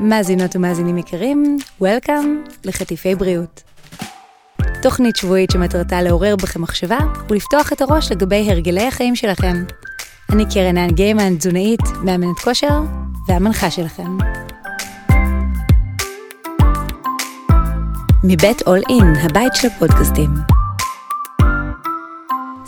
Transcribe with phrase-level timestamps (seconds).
[0.00, 3.62] מאזינות ומאזינים יקרים, Welcome לחטיפי בריאות.
[4.82, 6.98] תוכנית שבועית שמטרתה לעורר בכם מחשבה
[7.30, 9.64] ולפתוח את הראש לגבי הרגלי החיים שלכם.
[10.32, 12.80] אני קרן גיימן, תזונאית, מאמנת כושר
[13.28, 14.18] והמנחה שלכם.
[18.24, 20.57] מבית אול אין, הבית של הפודקאסטים.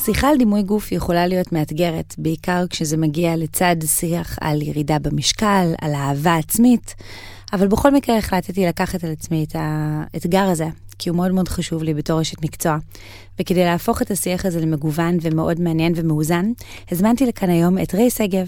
[0.05, 5.73] שיחה על דימוי גוף יכולה להיות מאתגרת, בעיקר כשזה מגיע לצד שיח על ירידה במשקל,
[5.81, 6.95] על אהבה עצמית,
[7.53, 10.67] אבל בכל מקרה החלטתי לקחת על עצמי את האתגר הזה,
[10.99, 12.79] כי הוא מאוד מאוד חשוב לי בתור אשת מקצוע.
[13.41, 16.53] וכדי להפוך את השיח הזה למגוון ומאוד מעניין ומאוזן,
[16.91, 18.47] הזמנתי לכאן היום את ריי שגב,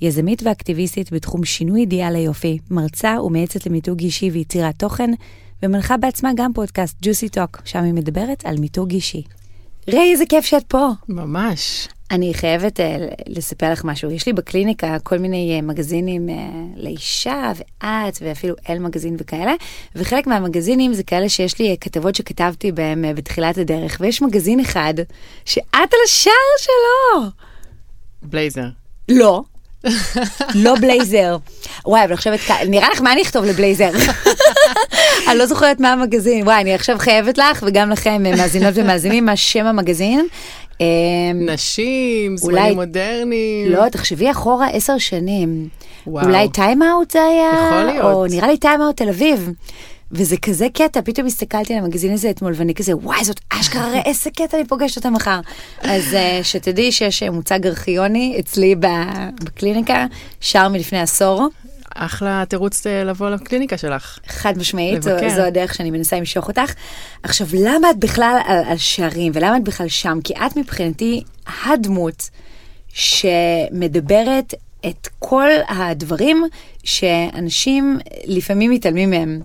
[0.00, 5.10] יזמית ואקטיביסטית בתחום שינוי אידיאל היופי, מרצה ומייעצת למיתוג אישי ויצירת תוכן,
[5.62, 9.22] ומנחה בעצמה גם פודקאסט ג'וסי טוק, שם היא מדברת על מיתוג אישי.
[9.88, 10.88] ריי, איזה כיף שאת פה.
[11.08, 11.88] ממש.
[12.10, 12.82] אני חייבת uh,
[13.26, 14.10] לספר לך משהו.
[14.10, 16.32] יש לי בקליניקה כל מיני uh, מגזינים uh,
[16.76, 19.52] לאישה ואת ואפילו אל מגזין וכאלה,
[19.96, 24.60] וחלק מהמגזינים זה כאלה שיש לי uh, כתבות שכתבתי בהם uh, בתחילת הדרך, ויש מגזין
[24.60, 24.94] אחד
[25.44, 27.30] שאת על השער שלו.
[28.22, 28.68] בלייזר.
[29.08, 29.42] לא.
[30.54, 31.36] לא בלייזר.
[31.86, 32.32] וואי, אבל עכשיו,
[32.68, 33.90] נראה לך מה אני אכתוב לבלייזר?
[35.28, 36.44] אני לא זוכרת מה המגזין.
[36.44, 40.26] וואי, אני עכשיו חייבת לך, וגם לכם, מאזינות ומאזינים, מה שם המגזין.
[40.80, 40.86] אמ,
[41.40, 43.72] נשים, זמנים מודרניים.
[43.72, 45.68] לא, תחשבי אחורה עשר שנים.
[46.06, 46.26] וואו.
[46.26, 47.50] אולי Time Out זה היה?
[47.66, 48.04] יכול להיות.
[48.04, 49.50] או נראה לי Time Out תל אביב.
[50.12, 54.00] וזה כזה קטע, פתאום הסתכלתי על המגזין הזה אתמול ואני כזה, וואי, זאת אשכרה, הרי
[54.04, 55.40] איזה קטע אני פוגשת אותה מחר.
[55.82, 58.74] אז uh, שתדעי שיש מוצג ארכיוני אצלי
[59.44, 60.06] בקליניקה,
[60.40, 61.48] שער מלפני עשור.
[61.94, 64.18] אחלה תירוץ אה, לבוא לקליניקה שלך.
[64.26, 66.74] חד משמעית, זו, זו הדרך שאני מנסה למשוך אותך.
[67.22, 70.18] עכשיו, למה את בכלל על, על שערים, ולמה את בכלל שם?
[70.24, 71.22] כי את מבחינתי
[71.66, 72.30] הדמות
[72.88, 74.54] שמדברת
[74.86, 76.44] את כל הדברים
[76.84, 79.40] שאנשים לפעמים מתעלמים מהם.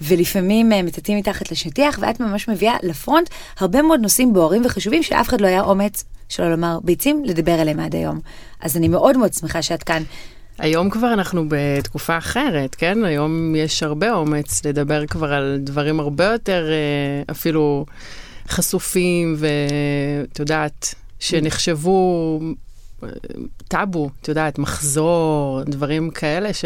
[0.00, 3.28] ולפעמים אה, מטאטאים מתחת לשטיח, ואת ממש מביאה לפרונט
[3.58, 7.80] הרבה מאוד נושאים בוערים וחשובים שאף אחד לא היה אומץ, שלא לומר ביצים, לדבר עליהם
[7.80, 8.20] עד היום.
[8.60, 10.02] אז אני מאוד מאוד שמחה שאת כאן.
[10.58, 13.04] היום כבר אנחנו בתקופה אחרת, כן?
[13.04, 17.86] היום יש הרבה אומץ לדבר כבר על דברים הרבה יותר אה, אפילו
[18.48, 22.40] חשופים, ואת יודעת, שנחשבו
[23.02, 23.08] אה,
[23.68, 26.64] טאבו, את יודעת, מחזור, דברים כאלה ש...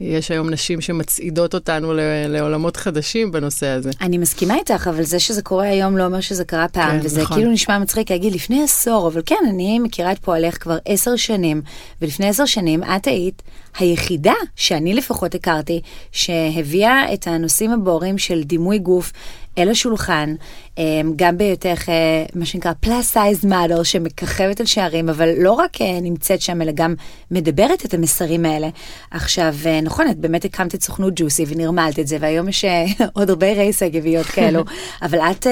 [0.00, 1.92] יש היום נשים שמצעידות אותנו
[2.28, 3.90] לעולמות חדשים בנושא הזה.
[4.00, 7.22] אני מסכימה איתך, אבל זה שזה קורה היום לא אומר שזה קרה פעם, כן, וזה
[7.22, 7.36] נכון.
[7.36, 11.62] כאילו נשמע מצחיק להגיד לפני עשור, אבל כן, אני מכירה את פועלך כבר עשר שנים,
[12.02, 13.42] ולפני עשר שנים את היית
[13.78, 15.80] היחידה שאני לפחות הכרתי,
[16.12, 19.12] שהביאה את הנושאים הבוערים של דימוי גוף
[19.58, 20.34] אל השולחן,
[20.78, 25.80] אמ, גם בהיותך אה, מה שנקרא plus size model שמככבת על שערים, אבל לא רק
[25.80, 26.94] אה, נמצאת שם, אלא גם
[27.30, 28.68] מדברת את המסרים האלה.
[29.10, 32.64] עכשיו, אה, נכון, את באמת הקמת את סוכנות ג'וסי ונרמלת את זה, והיום יש
[33.12, 34.64] עוד הרבה רייס אגביות כאלו,
[35.02, 35.46] אבל את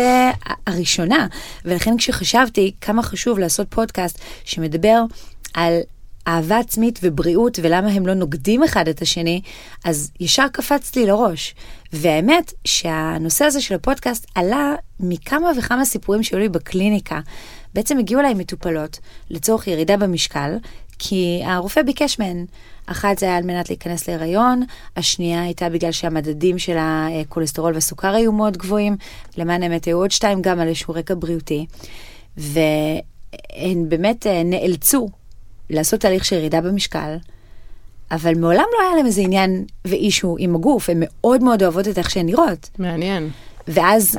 [0.67, 1.27] הראשונה,
[1.65, 5.03] ולכן כשחשבתי כמה חשוב לעשות פודקאסט שמדבר
[5.55, 5.81] על
[6.29, 9.41] אהבה עצמית ובריאות ולמה הם לא נוגדים אחד את השני,
[9.85, 11.55] אז ישר קפץ לי לראש.
[11.93, 17.21] והאמת שהנושא הזה של הפודקאסט עלה מכמה וכמה סיפורים שהיו לי בקליניקה.
[17.75, 18.99] בעצם הגיעו אליי מטופלות
[19.31, 20.57] לצורך ירידה במשקל,
[20.99, 22.45] כי הרופא ביקש מהן.
[22.87, 24.63] אחת זה היה על מנת להיכנס להיריון,
[24.97, 28.97] השנייה הייתה בגלל שהמדדים של הכולסטרול והסוכר היו מאוד גבוהים,
[29.37, 31.67] למען האמת היו עוד שתיים גם על איזשהו רקע בריאותי.
[32.37, 35.09] והן באמת אה, נאלצו
[35.71, 37.17] לעשות תהליך של ירידה במשקל,
[38.11, 41.99] אבל מעולם לא היה להם איזה עניין ואישו עם הגוף, הן מאוד מאוד אוהבות את
[41.99, 42.71] איך שהן נראות.
[42.79, 43.31] מעניין.
[43.69, 44.19] ואז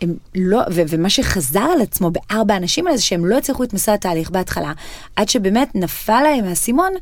[0.00, 3.72] הם לא, ו- ומה שחזר על עצמו בארבע אנשים האלה זה שהם לא הצליחו את
[3.72, 4.72] מסע התהליך בהתחלה,
[5.16, 6.92] עד שבאמת נפל להם האסימון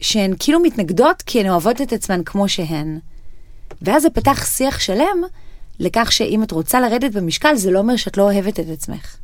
[0.00, 2.98] שהן כאילו מתנגדות כי הן אוהבות את עצמן כמו שהן.
[3.82, 5.22] ואז זה פתח שיח שלם
[5.80, 9.16] לכך שאם את רוצה לרדת במשקל, זה לא אומר שאת לא אוהבת את עצמך.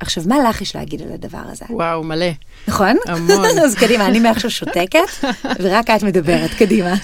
[0.00, 1.64] עכשיו, מה לך יש להגיד על הדבר הזה?
[1.70, 2.26] וואו, מלא.
[2.68, 2.96] נכון?
[3.06, 3.58] המון.
[3.64, 5.00] אז קדימה, אני מעכשיו שותקת,
[5.62, 6.94] ורק את מדברת, קדימה.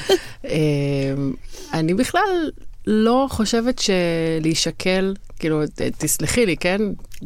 [0.44, 1.32] אמ,
[1.72, 2.50] אני בכלל
[2.86, 5.62] לא חושבת שלהישקל, כאילו,
[5.98, 6.80] תסלחי לי, כן?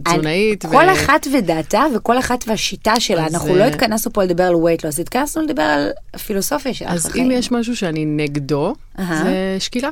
[0.04, 0.64] תזונאית.
[0.64, 0.68] ו...
[0.68, 4.80] כל אחת ודעתה וכל אחת והשיטה שלה, אנחנו לא אה, התכנסנו פה לדבר על weight
[4.80, 6.88] loss, התכנסנו לדבר על הפילוסופיה שלך.
[6.90, 9.90] אז אם יש משהו שאני נגדו, זה שקילה.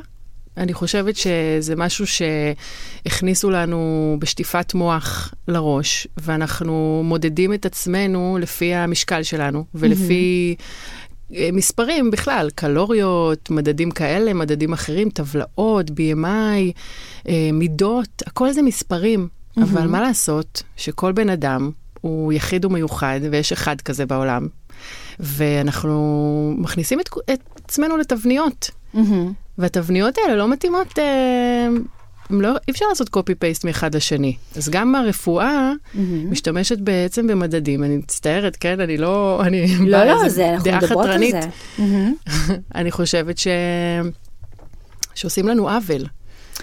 [0.57, 9.23] אני חושבת שזה משהו שהכניסו לנו בשטיפת מוח לראש, ואנחנו מודדים את עצמנו לפי המשקל
[9.23, 10.55] שלנו, ולפי
[11.35, 16.73] אה, מספרים בכלל, קלוריות, מדדים כאלה, מדדים אחרים, טבלאות, BMI,
[17.27, 19.27] אה, מידות, הכל זה מספרים.
[19.63, 21.71] אבל מה לעשות שכל בן אדם
[22.01, 24.47] הוא יחיד ומיוחד, ויש אחד כזה בעולם.
[25.19, 28.69] ואנחנו מכניסים את, את עצמנו לתבניות.
[28.95, 29.46] Mm-hmm.
[29.57, 31.67] והתבניות האלה לא מתאימות, אה,
[32.29, 34.35] לא, אי אפשר לעשות copy-paste מאחד לשני.
[34.55, 35.99] אז גם הרפואה mm-hmm.
[36.29, 37.83] משתמשת בעצם במדדים.
[37.83, 38.79] אני מצטערת, כן?
[38.79, 39.41] אני לא...
[39.45, 41.35] אני לא, לא, זה, אנחנו מדברות חתרנית.
[41.35, 41.49] על זה.
[41.77, 42.51] Mm-hmm.
[42.75, 43.47] אני חושבת ש...
[45.15, 46.05] שעושים לנו עוול.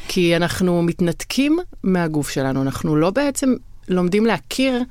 [0.08, 3.54] כי אנחנו מתנתקים מהגוף שלנו, אנחנו לא בעצם
[3.88, 4.82] לומדים להכיר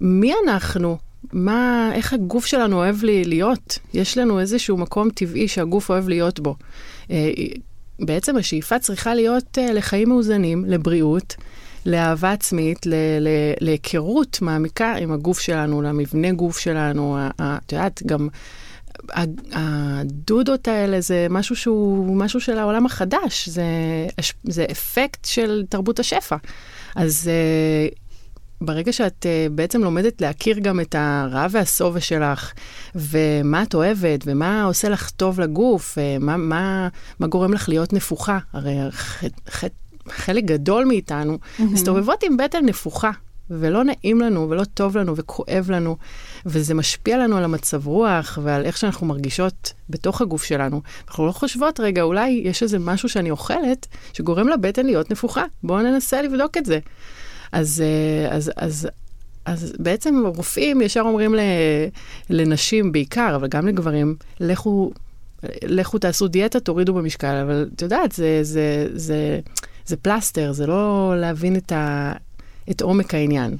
[0.00, 0.98] מי אנחנו,
[1.32, 3.78] מה, איך הגוף שלנו אוהב לי להיות.
[3.94, 6.56] יש לנו איזשהו מקום טבעי שהגוף אוהב להיות בו.
[7.10, 7.32] אה,
[8.00, 11.36] בעצם השאיפה צריכה להיות אה, לחיים מאוזנים, לבריאות,
[11.86, 12.86] לאהבה עצמית,
[13.60, 17.18] להיכרות מעמיקה עם הגוף שלנו, למבנה גוף שלנו.
[17.40, 18.28] את יודעת, גם
[19.52, 23.64] הדודות האלה זה משהו שהוא משהו של העולם החדש, זה,
[24.44, 26.36] זה אפקט של תרבות השפע.
[26.96, 28.07] אז uh,
[28.60, 32.52] ברגע שאת uh, בעצם לומדת להכיר גם את הרעב והשובע שלך,
[32.94, 36.88] ומה את אוהבת, ומה עושה לך טוב לגוף, ומה מה,
[37.20, 39.64] מה גורם לך להיות נפוחה, הרי ח, ח,
[40.08, 41.62] חלק גדול מאיתנו mm-hmm.
[41.62, 43.10] מסתובבות עם בטן נפוחה,
[43.50, 45.96] ולא נעים לנו, ולא טוב לנו, וכואב לנו.
[46.46, 50.82] וזה משפיע לנו על המצב רוח ועל איך שאנחנו מרגישות בתוך הגוף שלנו.
[51.08, 55.44] אנחנו לא חושבות, רגע, אולי יש איזה משהו שאני אוכלת שגורם לבטן להיות נפוחה.
[55.62, 56.78] בואו ננסה לבדוק את זה.
[57.52, 58.88] אז, אה, אז, אז,
[59.44, 61.34] אז בעצם רופאים ישר אומרים
[62.30, 64.92] לנשים בעיקר, אבל גם לגברים, לכו,
[65.62, 69.40] לכו תעשו דיאטה, תורידו במשקל, אבל את יודעת, זה, זה, זה,
[69.86, 72.12] זה פלסטר, זה לא להבין את, ה,
[72.70, 73.56] את עומק העניין.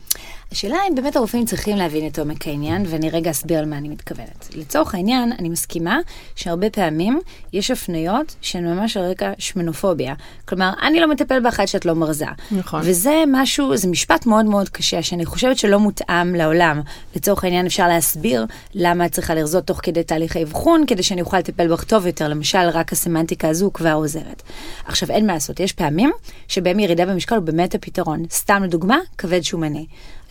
[0.53, 3.89] השאלה אם באמת הרופאים צריכים להבין את עומק העניין, ואני רגע אסביר על מה אני
[3.89, 4.49] מתכוונת.
[4.55, 5.99] לצורך העניין, אני מסכימה
[6.37, 7.21] שהרבה פעמים
[7.53, 10.15] יש הפניות שהן ממש על רקע שמנופוביה.
[10.45, 12.27] כלומר, אני לא מטפל באחת שאת לא מרזה.
[12.51, 12.81] נכון.
[12.85, 16.81] וזה משהו, זה משפט מאוד מאוד קשה, שאני חושבת שלא מותאם לעולם.
[17.17, 21.39] לצורך העניין אפשר להסביר למה את צריכה לרזות תוך כדי תהליך האבחון, כדי שאני אוכל
[21.39, 22.29] לטפל בך טוב יותר.
[22.29, 24.43] למשל, רק הסמנטיקה הזו כבר עוזרת.
[24.85, 26.11] עכשיו, אין מה לעשות, יש פעמים
[26.49, 28.23] שבהם ירידה במשקל הוא באמת הפתרון.
[28.31, 29.87] סתם לדוגמה, כבד שומני.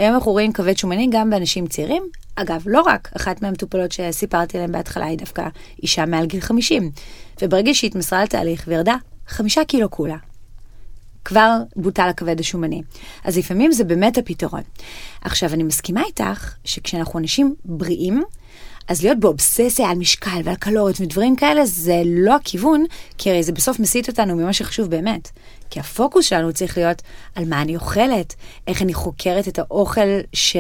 [0.08, 2.04] היום אנחנו רואים כבד שומני גם באנשים צעירים.
[2.36, 5.48] אגב, לא רק, אחת מהמטופלות שסיפרתי עליהן בהתחלה היא דווקא
[5.84, 6.92] אישה מעל גיל 50.
[7.42, 8.96] וברגע שהיא התמסרה לתהליך וירדה
[9.28, 10.18] חמישה קילו כולה,
[11.26, 12.82] כבר בוטל הכבד השומני.
[13.24, 14.62] אז לפעמים זה באמת הפתרון.
[15.22, 18.24] עכשיו, אני מסכימה איתך שכשאנחנו אנשים בריאים,
[18.88, 22.86] אז להיות באובססיה על משקל ועל קלוריות ודברים כאלה זה לא הכיוון,
[23.18, 25.30] כי הרי זה בסוף מסיט אותנו ממה שחשוב באמת.
[25.70, 27.02] כי הפוקוס שלנו צריך להיות
[27.36, 28.36] על מה אני אוכלת,
[28.68, 30.58] איך אני חוקרת את האוכל ש...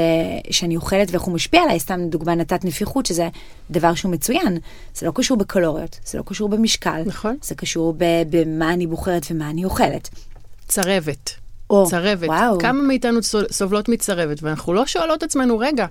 [0.51, 1.79] שאני אוכלת ואיך הוא משפיע עליי.
[1.79, 3.29] סתם דוגמה נתת נפיחות, שזה
[3.71, 4.57] דבר שהוא מצוין.
[4.95, 7.01] זה לא קשור בקלוריות, זה לא קשור במשקל.
[7.05, 7.37] נכון.
[7.41, 8.03] זה קשור ב...
[8.29, 10.09] במה אני בוחרת ומה אני אוכלת.
[10.67, 11.31] צרבת.
[11.69, 12.27] או, צרבת.
[12.27, 12.59] וואו.
[12.59, 13.19] כמה מאיתנו
[13.51, 15.85] סובלות מצרבת, ואנחנו לא שואלות עצמנו, רגע,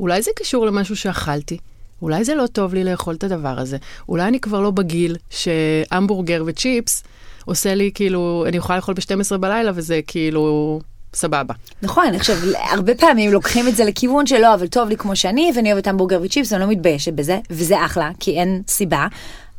[0.00, 1.58] אולי זה קשור למשהו שאכלתי?
[2.02, 3.76] אולי זה לא טוב לי לאכול את הדבר הזה.
[4.08, 7.02] אולי אני כבר לא בגיל שהמבורגר וצ'יפס
[7.46, 10.80] עושה לי כאילו, אני יכולה לאכול ב-12 בלילה וזה כאילו...
[11.14, 11.54] סבבה.
[11.82, 12.36] נכון, עכשיו,
[12.70, 16.20] הרבה פעמים לוקחים את זה לכיוון שלא, אבל טוב לי כמו שאני, ואני אוהבת המבורגר
[16.22, 19.06] וצ'יפס, אני לא מתביישת בזה, וזה אחלה, כי אין סיבה.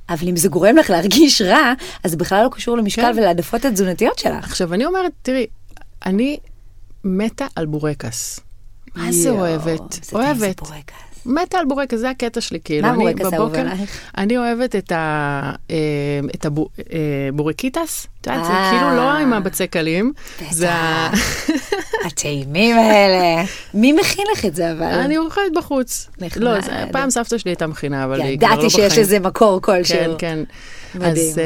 [0.09, 1.73] אבל אם זה גורם לך להרגיש רע,
[2.03, 3.13] אז זה בכלל לא קשור למשקל כן.
[3.17, 4.43] ולהעדפות התזונתיות שלך.
[4.43, 5.45] עכשיו, אני אומרת, תראי,
[6.05, 6.37] אני
[7.03, 8.39] מתה על בורקס.
[8.95, 10.13] מה זה אוהבת?
[10.13, 10.61] אוהבת.
[11.25, 12.87] מתה על בורקס, זה הקטע שלי, כאילו.
[12.87, 14.11] מה בורקס אהוב עלייך?
[14.17, 15.75] אני אוהבת את, ה, אה,
[16.35, 18.71] את הבורקיטס, אה, את יודעת, זה אה.
[18.71, 20.13] כאילו לא עם הבצקלים.
[20.51, 20.69] זה.
[22.05, 23.43] הטעימים האלה.
[23.73, 24.85] מי מכין לך את זה אבל?
[24.85, 26.09] אני אוכלת בחוץ.
[26.35, 26.51] לא,
[26.91, 28.67] פעם סבתא שלי הייתה מכינה, אבל היא כבר לא בחיים.
[28.69, 29.97] ידעתי שיש איזה מקור כלשהו.
[29.97, 30.39] כן, כן.
[30.95, 31.11] מדהים.
[31.13, 31.41] אז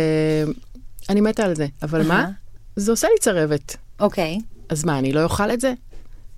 [1.10, 2.28] אני מתה על זה, אבל מה?
[2.76, 3.76] זה עושה לי צרבת.
[4.00, 4.40] אוקיי.
[4.70, 5.74] אז מה, אני לא אוכל את זה?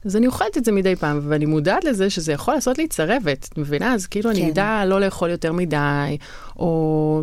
[0.05, 3.47] אז אני אוכלת את זה מדי פעם, ואני מודעת לזה שזה יכול לעשות לי צרבת,
[3.51, 3.93] את מבינה?
[3.93, 4.35] אז כאילו כן.
[4.35, 6.17] אני אדע לא לאכול יותר מדי,
[6.55, 7.21] או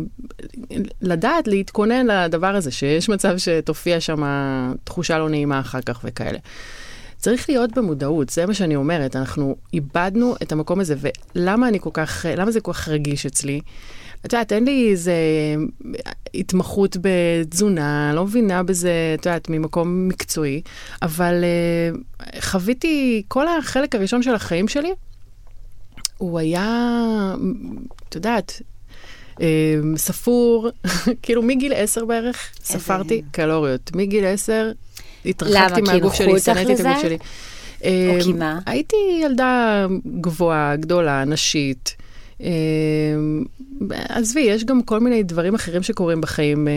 [1.01, 4.23] לדעת להתכונן לדבר הזה, שיש מצב שתופיע שם
[4.83, 6.39] תחושה לא נעימה אחר כך וכאלה.
[7.17, 10.95] צריך להיות במודעות, זה מה שאני אומרת, אנחנו איבדנו את המקום הזה,
[11.35, 13.61] ולמה אני כל כך, למה זה כל כך רגיש אצלי?
[14.25, 15.13] את יודעת, אין לי איזה
[16.33, 20.61] התמחות בתזונה, לא מבינה בזה, את יודעת, ממקום מקצועי,
[21.01, 24.91] אבל uh, חוויתי, כל החלק הראשון של החיים שלי,
[26.17, 27.35] הוא היה,
[28.09, 28.61] את יודעת,
[29.35, 29.41] uh,
[29.95, 30.69] ספור,
[31.23, 33.95] כאילו מגיל עשר בערך, ספרתי קלוריות.
[33.95, 34.71] מגיל עשר
[35.25, 37.17] התרחקתי מהגוף שלי, שנאתי את הגוף שלי.
[37.81, 38.59] או כי מה?
[38.65, 39.87] הייתי ילדה
[40.21, 41.95] גבוהה, גדולה, נשית.
[43.89, 46.67] עזבי, יש גם כל מיני דברים אחרים שקורים בחיים,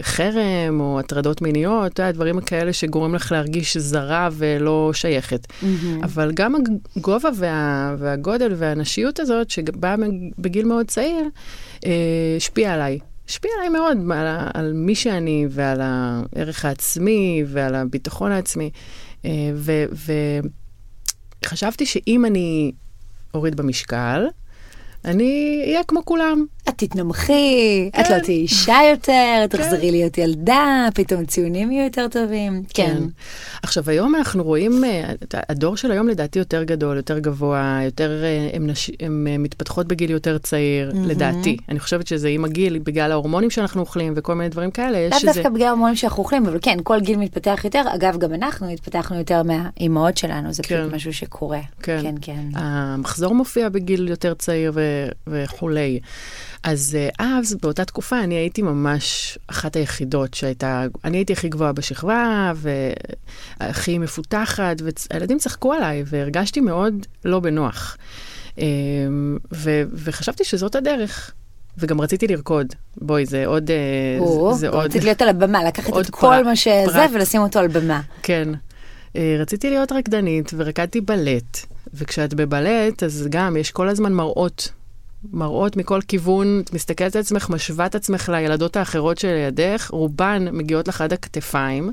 [0.00, 5.46] חרם או הטרדות מיניות, דברים כאלה שגורם לך להרגיש זרה ולא שייכת.
[5.46, 5.66] Mm-hmm.
[6.04, 6.54] אבל גם
[6.96, 9.94] הגובה וה, והגודל והנשיות הזאת, שבאה
[10.38, 11.24] בגיל מאוד צעיר,
[12.36, 12.98] השפיעה עליי.
[13.28, 18.70] השפיע עליי מאוד על, על מי שאני ועל הערך העצמי ועל הביטחון העצמי.
[21.44, 22.72] וחשבתי שאם אני
[23.34, 24.26] אוריד במשקל,
[25.04, 26.44] אני אהיה כמו כולם.
[26.70, 28.00] את תתנמכי, כן.
[28.00, 29.46] את לא תהיי אישה יותר, כן.
[29.46, 32.62] תחזרי להיות ילדה, פתאום ציונים יהיו יותר טובים.
[32.74, 32.86] כן.
[32.86, 33.02] כן.
[33.62, 35.12] עכשיו, היום אנחנו רואים, אה,
[35.48, 39.88] הדור של היום לדעתי יותר גדול, יותר גבוה, יותר, אה, הם, נש, הם אה, מתפתחות
[39.88, 41.08] בגיל יותר צעיר, mm-hmm.
[41.08, 41.56] לדעתי.
[41.68, 45.26] אני חושבת שזה עם הגיל, בגלל ההורמונים שאנחנו אוכלים וכל מיני דברים כאלה, יש איזה...
[45.26, 47.82] לאו דווקא בגלל ההורמונים שאנחנו אוכלים, אבל כן, כל גיל מתפתח יותר.
[47.94, 50.82] אגב, גם אנחנו התפתחנו יותר מהאימהות שלנו, זה כן.
[50.82, 51.60] פשוט משהו שקורה.
[51.82, 52.14] כן, כן.
[52.20, 52.42] כן.
[52.54, 54.80] המחזור מופיע בגיל יותר צעיר ו...
[55.26, 56.00] וכולי.
[56.62, 61.72] אז אה, אז, באותה תקופה, אני הייתי ממש אחת היחידות שהייתה, אני הייתי הכי גבוהה
[61.72, 62.52] בשכבה,
[63.60, 64.76] והכי מפותחת,
[65.10, 67.96] והילדים צחקו עליי, והרגשתי מאוד לא בנוח.
[68.58, 71.30] אמ, ו- וחשבתי שזאת הדרך.
[71.78, 72.66] וגם רציתי לרקוד.
[72.96, 73.70] בואי, זה עוד...
[73.70, 73.76] אה,
[74.18, 74.84] או, זה עוד...
[74.84, 77.10] רציתי להיות על הבמה, לקחת את כל מה שזה פרט.
[77.14, 78.00] ולשים אותו על במה.
[78.22, 78.48] כן.
[79.16, 81.58] אה, רציתי להיות רקדנית, ורקדתי בלט.
[81.94, 84.72] וכשאת בבלט, אז גם יש כל הזמן מראות
[85.32, 90.88] מראות מכל כיוון, את מסתכלת על עצמך, משווה את עצמך לילדות האחרות שלידך, רובן מגיעות
[90.88, 91.92] לך עד הכתפיים,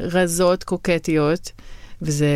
[0.00, 1.52] רזות, קוקטיות,
[2.02, 2.26] וזו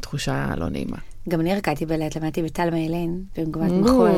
[0.00, 0.96] תחושה לא נעימה.
[1.28, 4.10] גם אני רקדתי בלט, למדתי בטל מיילין, במגמת מחול.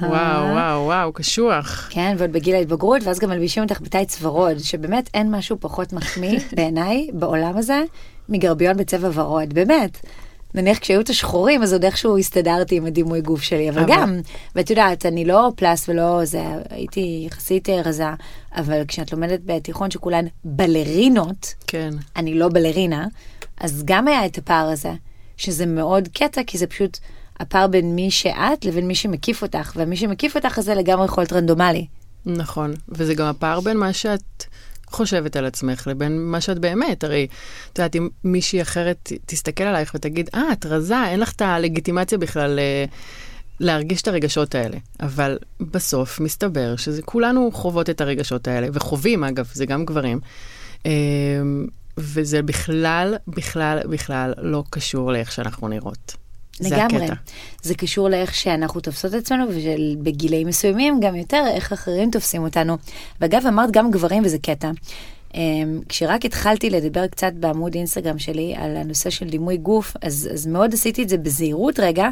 [0.00, 1.88] וואו, וואו, וואו, קשוח.
[1.90, 6.38] כן, ועוד בגיל ההתבגרות, ואז גם מלבישים אותך בטייץ ורוד, שבאמת אין משהו פחות מחמיא
[6.56, 7.82] בעיניי בעולם הזה
[8.28, 9.98] מגרביון בצבע ורוד, באמת.
[10.54, 13.92] נניח כשהיו את השחורים, אז עוד איכשהו הסתדרתי עם הדימוי גוף שלי, אבל, אבל...
[13.92, 14.20] גם,
[14.54, 18.04] ואת יודעת, אני לא פלאס ולא זה, הייתי יחסית אה, רזה,
[18.56, 21.90] אבל כשאת לומדת בתיכון שכולן בלרינות, כן.
[22.16, 23.06] אני לא בלרינה,
[23.60, 24.92] אז גם היה את הפער הזה,
[25.36, 26.98] שזה מאוד קטע, כי זה פשוט
[27.40, 31.32] הפער בין מי שאת לבין מי שמקיף אותך, ומי שמקיף אותך זה לגמרי יכול להיות
[31.32, 31.86] רנדומלי.
[32.26, 34.44] נכון, וזה גם הפער בין מה שאת...
[34.96, 37.04] חושבת על עצמך לבין מה שאת באמת.
[37.04, 37.26] הרי,
[37.72, 42.18] את יודעת, אם מישהי אחרת תסתכל עלייך ותגיד, אה, את רזה, אין לך את הלגיטימציה
[42.18, 42.84] בכלל אה,
[43.60, 44.76] להרגיש את הרגשות האלה.
[45.00, 50.20] אבל בסוף מסתבר שזה כולנו חוות את הרגשות האלה, וחווים, אגב, זה גם גברים.
[50.86, 50.92] אה,
[51.98, 56.25] וזה בכלל, בכלל, בכלל לא קשור לאיך שאנחנו נראות.
[56.60, 57.06] לגמרי.
[57.62, 62.76] זה קשור לאיך שאנחנו תופסות את עצמנו, ובגילאים מסוימים גם יותר איך אחרים תופסים אותנו.
[63.20, 64.70] ואגב, אמרת גם גברים וזה קטע.
[65.34, 70.46] אמ, כשרק התחלתי לדבר קצת בעמוד אינסטגרם שלי על הנושא של דימוי גוף, אז, אז
[70.46, 72.08] מאוד עשיתי את זה בזהירות רגע,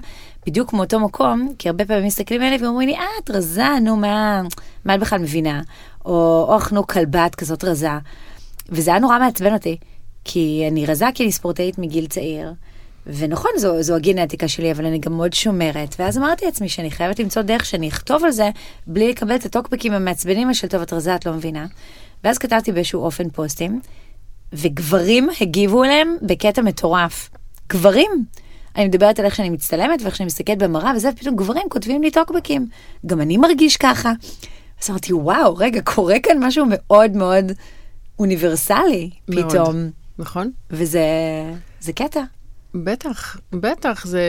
[0.47, 4.43] בדיוק מאותו מקום, כי הרבה פעמים מסתכלים עליי ואומרים לי, אה, את רזה, נו, מה,
[4.85, 5.63] מה את בכלל מבינה?
[6.05, 7.89] או, אוח, נו, כלבה, את כזאת רזה.
[8.69, 9.77] וזה היה נורא מעצבן אותי,
[10.25, 12.53] כי אני רזה כי אני ספורטאית מגיל צעיר.
[13.07, 15.95] ונכון, זו, זו הגנטיקה שלי, אבל אני גם מאוד שומרת.
[15.99, 18.51] ואז אמרתי לעצמי שאני חייבת למצוא דרך שאני אכתוב על זה,
[18.87, 21.67] בלי לקבל את הטוקבקים המעצבנים של טוב, את רזה, את לא מבינה.
[22.25, 23.81] ואז כתבתי באיזשהו אופן פוסטים,
[24.53, 27.31] וגברים הגיבו אליהם בקטע מטורף.
[27.69, 28.11] גברים.
[28.77, 32.11] אני מדברת על איך שאני מצטלמת ואיך שאני מסתכלת במראה וזה, ופתאום גברים כותבים לי
[32.11, 32.67] טוקבקים.
[33.07, 34.13] גם אני מרגיש ככה.
[34.83, 37.53] אז אמרתי, וואו, רגע, קורה כאן משהו מאוד מאוד
[38.19, 39.51] אוניברסלי מאוד.
[39.51, 39.91] פתאום.
[40.19, 40.51] נכון.
[40.71, 42.23] וזה קטע.
[42.75, 44.23] בטח, בטח, זה...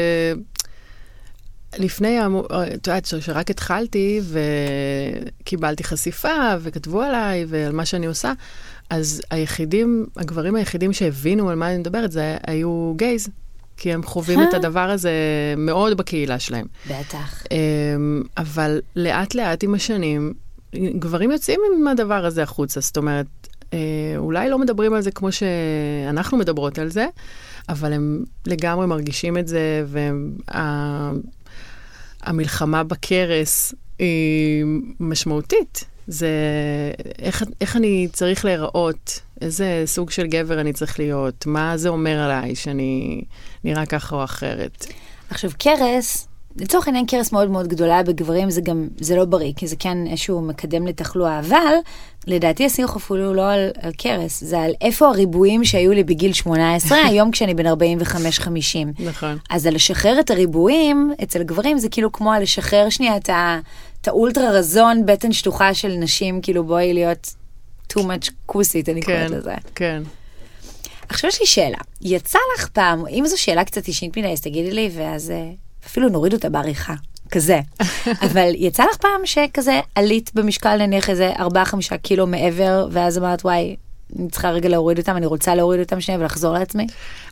[1.79, 2.19] לפני,
[2.73, 4.21] את יודעת, שרק התחלתי
[5.41, 8.33] וקיבלתי חשיפה וכתבו עליי ועל מה שאני עושה,
[8.89, 13.29] אז היחידים, הגברים היחידים שהבינו על מה אני מדברת זה היו גייז,
[13.77, 15.11] כי הם חווים את הדבר הזה
[15.57, 16.65] מאוד בקהילה שלהם.
[16.85, 17.43] בטח.
[17.51, 20.33] אמ, אבל לאט לאט עם השנים,
[20.75, 23.25] גברים יוצאים עם הדבר הזה החוצה, זאת אומרת,
[23.73, 23.79] אה,
[24.17, 27.07] אולי לא מדברים על זה כמו שאנחנו מדברות על זה,
[27.69, 29.85] אבל הם לגמרי מרגישים את זה,
[32.23, 34.65] והמלחמה וה, בכרס היא
[34.99, 35.85] משמעותית.
[36.07, 36.29] זה
[37.19, 42.19] איך, איך אני צריך להיראות, איזה סוג של גבר אני צריך להיות, מה זה אומר
[42.19, 43.21] עליי שאני
[43.63, 44.85] נראה ככה או אחרת.
[45.29, 49.67] עכשיו, קרס לצורך העניין קרס מאוד מאוד גדולה בגברים זה גם, זה לא בריא, כי
[49.67, 51.73] זה כן איזשהו מקדם לתחלואה, אבל
[52.27, 56.97] לדעתי השיח אפילו לא על, על קרס, זה על איפה הריבועים שהיו לי בגיל 18,
[57.09, 57.73] היום כשאני בן 45-50.
[58.99, 59.37] נכון.
[59.49, 63.59] אז על לשחרר את הריבועים אצל גברים זה כאילו כמו על לשחרר שנייה את, ה,
[64.01, 67.35] את האולטרה רזון בטן שטוחה של נשים, כאילו בואי להיות
[67.93, 69.53] too much כוסית, אני כן, קוראת לזה.
[69.75, 70.03] כן.
[71.09, 74.71] עכשיו יש לי שאלה, יצא לך פעם, אם זו שאלה קצת אישית מדי, אז תגידי
[74.71, 75.51] לי, ואז אה,
[75.85, 76.93] אפילו נוריד אותה בעריכה.
[77.31, 77.59] כזה.
[78.31, 81.41] אבל יצא לך פעם שכזה עלית במשקל נניח איזה 4-5
[82.01, 83.75] קילו מעבר, ואז אמרת וואי,
[84.19, 86.87] אני צריכה רגע להוריד אותם, אני רוצה להוריד אותם שנייה ולחזור לעצמי?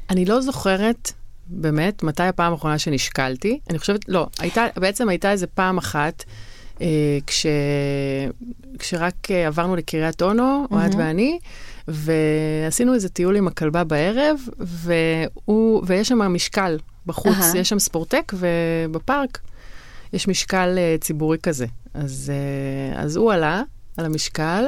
[0.10, 1.12] אני לא זוכרת
[1.48, 3.60] באמת מתי הפעם האחרונה שנשקלתי.
[3.69, 6.24] אני חושבת, לא, הייתה, בעצם הייתה איזה פעם אחת.
[6.81, 6.88] אה,
[7.27, 7.45] כש,
[8.79, 10.98] כשרק אה, עברנו לקריית אונו, אוהד mm-hmm.
[10.98, 11.39] ואני,
[11.88, 17.57] ועשינו איזה טיול עם הכלבה בערב, והוא, ויש שם משקל בחוץ, uh-huh.
[17.57, 19.39] יש שם ספורטק, ובפארק
[20.13, 21.65] יש משקל uh, ציבורי כזה.
[21.93, 22.31] אז,
[22.95, 23.62] uh, אז הוא עלה
[23.98, 24.65] על המשקל,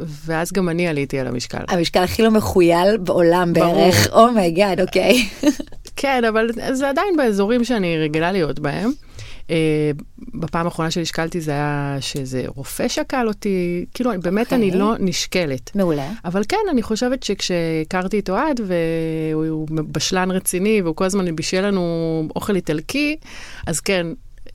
[0.00, 1.64] ואז גם אני עליתי על המשקל.
[1.68, 5.28] המשקל הכי לא מכויל בעולם בערך, oh my god, oh אוקיי.
[5.96, 8.90] כן, אבל זה עדיין באזורים שאני רגילה להיות בהם.
[9.46, 9.52] Uh,
[10.34, 14.54] בפעם האחרונה שנשקלתי זה היה שאיזה רופא שקל אותי, כאילו באמת okay.
[14.54, 14.80] אני אוקיי.
[14.80, 15.70] לא נשקלת.
[15.74, 16.10] מעולה.
[16.24, 22.28] אבל כן, אני חושבת שכשהכרתי את אוהד, והוא בשלן רציני, והוא כל הזמן בישל לנו
[22.36, 23.16] אוכל איטלקי,
[23.66, 24.06] אז כן,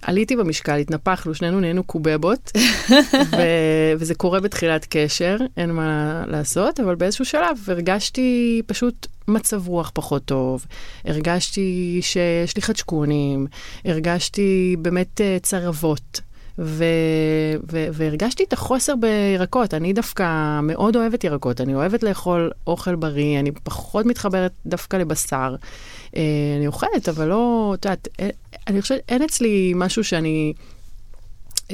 [0.01, 2.51] עליתי במשקל, התנפחנו, שנינו נהיינו קובבות,
[3.31, 9.91] ו- וזה קורה בתחילת קשר, אין מה לעשות, אבל באיזשהו שלב הרגשתי פשוט מצב רוח
[9.93, 10.65] פחות טוב,
[11.05, 13.47] הרגשתי שיש לי חדשקונים,
[13.85, 16.21] הרגשתי באמת uh, צרבות.
[16.59, 19.73] ו- ו- והרגשתי את החוסר בירקות.
[19.73, 25.55] אני דווקא מאוד אוהבת ירקות, אני אוהבת לאכול אוכל בריא, אני פחות מתחברת דווקא לבשר.
[26.07, 26.17] Uh,
[26.57, 28.29] אני אוכלת, אבל לא, את יודעת, אה,
[28.67, 30.53] אני חושבת, אין אצלי משהו שאני...
[31.67, 31.71] Uh,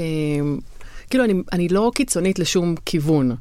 [1.09, 3.35] כאילו, אני, אני לא קיצונית לשום כיוון.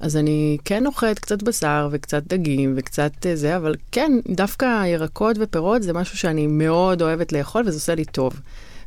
[0.00, 5.82] אז אני כן אוכלת קצת בשר וקצת דגים וקצת זה, אבל כן, דווקא ירקות ופירות
[5.82, 8.40] זה משהו שאני מאוד אוהבת לאכול וזה עושה לי טוב.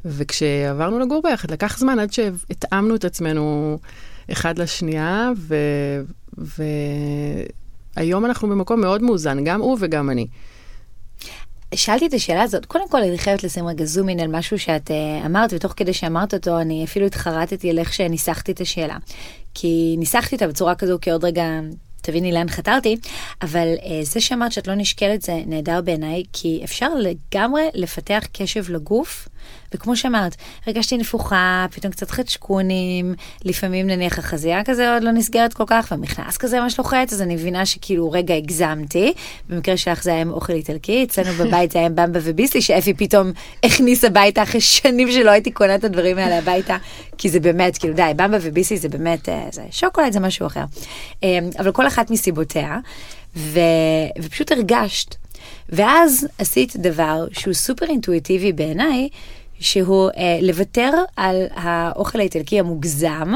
[0.06, 3.78] וכשעברנו לגור ביחד, לקח זמן עד שהתאמנו את עצמנו
[4.32, 5.56] אחד לשנייה, ו...
[7.98, 10.28] והיום אנחנו במקום מאוד מאוזן, גם הוא וגם אני.
[11.76, 14.92] שאלתי את השאלה הזאת, קודם כל אני חייבת לשים רגע זום אין על משהו שאת
[14.92, 18.98] uh, אמרת, ותוך כדי שאמרת אותו, אני אפילו התחרטתי על איך שניסחתי את השאלה.
[19.54, 21.44] כי ניסחתי אותה בצורה כזו, כי עוד רגע
[22.02, 22.98] תביני לאן חתרתי,
[23.42, 28.72] אבל uh, זה שאמרת שאת לא נשקלת זה נהדר בעיניי, כי אפשר לגמרי לפתח קשב
[28.72, 29.28] לגוף
[29.74, 30.36] וכמו שאמרת,
[30.68, 33.16] הרגשתי נפוחה, פתאום קצת חדשקונים,
[33.46, 37.36] לפעמים נניח החזייה כזה עוד לא נסגרת כל כך, והמכנס כזה ממש לוחץ, אז אני
[37.36, 39.14] מבינה שכאילו רגע הגזמתי.
[39.50, 42.94] במקרה שלך זה היה עם אוכל איטלקי, אצלנו בבית זה היה עם במבה וביסלי, שאפי
[42.94, 43.32] פתאום
[43.64, 46.78] הכניס הביתה אחרי שנים שלא הייתי קונה את הדברים האלה הביתה,
[47.18, 50.64] כי זה באמת, כאילו די, במבה וביסלי זה באמת, אה, זה שוקולד זה משהו אחר.
[51.24, 52.80] אה, אבל כל אחת מסיבותיה,
[53.36, 53.60] ו...
[54.22, 55.16] ופשוט הרגשת.
[55.70, 59.10] ואז עשית דבר שהוא סופר אינטואיטיבי בעיניי,
[59.60, 63.34] שהוא אה, לוותר על האוכל האיטלקי המוגזם.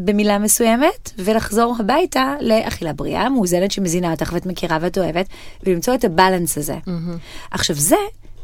[0.00, 5.26] במילה מסוימת, ולחזור הביתה לאכילה בריאה, מאוזנת, שמזינה אותך ואת מכירה ואת אוהבת,
[5.62, 6.76] ולמצוא את הבלנס הזה.
[6.86, 7.50] Mm-hmm.
[7.50, 7.96] עכשיו זה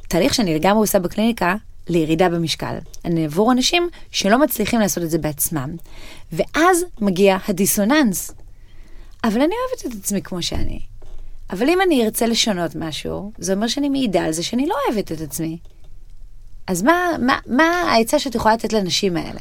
[0.09, 1.57] תהליך שאני לגמרי עושה בקליניקה
[1.89, 2.75] לירידה במשקל.
[3.05, 5.71] אני עבור אנשים שלא מצליחים לעשות את זה בעצמם.
[6.33, 8.31] ואז מגיע הדיסוננס.
[9.25, 10.81] אבל אני אוהבת את עצמי כמו שאני.
[11.51, 15.13] אבל אם אני ארצה לשנות משהו, זה אומר שאני מעידה על זה שאני לא אוהבת
[15.13, 15.59] את עצמי.
[16.67, 19.41] אז מה, מה, מה העצה שאת יכולה לתת לנשים האלה?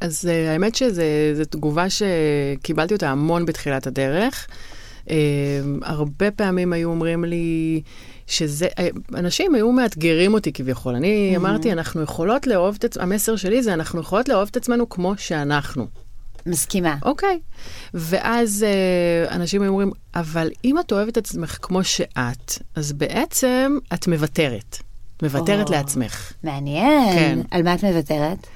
[0.00, 4.46] אז uh, האמת שזו תגובה שקיבלתי אותה המון בתחילת הדרך.
[5.04, 5.10] Uh,
[5.82, 7.80] הרבה פעמים היו אומרים לי
[8.26, 10.94] שזה, uh, אנשים היו מאתגרים אותי כביכול.
[10.94, 11.38] אני mm-hmm.
[11.38, 15.14] אמרתי, אנחנו יכולות לאהוב את עצמנו, המסר שלי זה, אנחנו יכולות לאהוב את עצמנו כמו
[15.16, 15.86] שאנחנו.
[16.46, 16.96] מסכימה.
[17.02, 17.40] אוקיי.
[17.42, 17.90] Okay.
[17.94, 18.64] ואז
[19.28, 24.06] uh, אנשים היו אומרים, אבל אם את אוהבת את עצמך כמו שאת, אז בעצם את
[24.06, 24.85] מוותרת.
[25.22, 26.32] מוותרת oh, לעצמך.
[26.42, 27.14] מעניין.
[27.14, 27.38] כן.
[27.50, 28.46] על מה את מוותרת?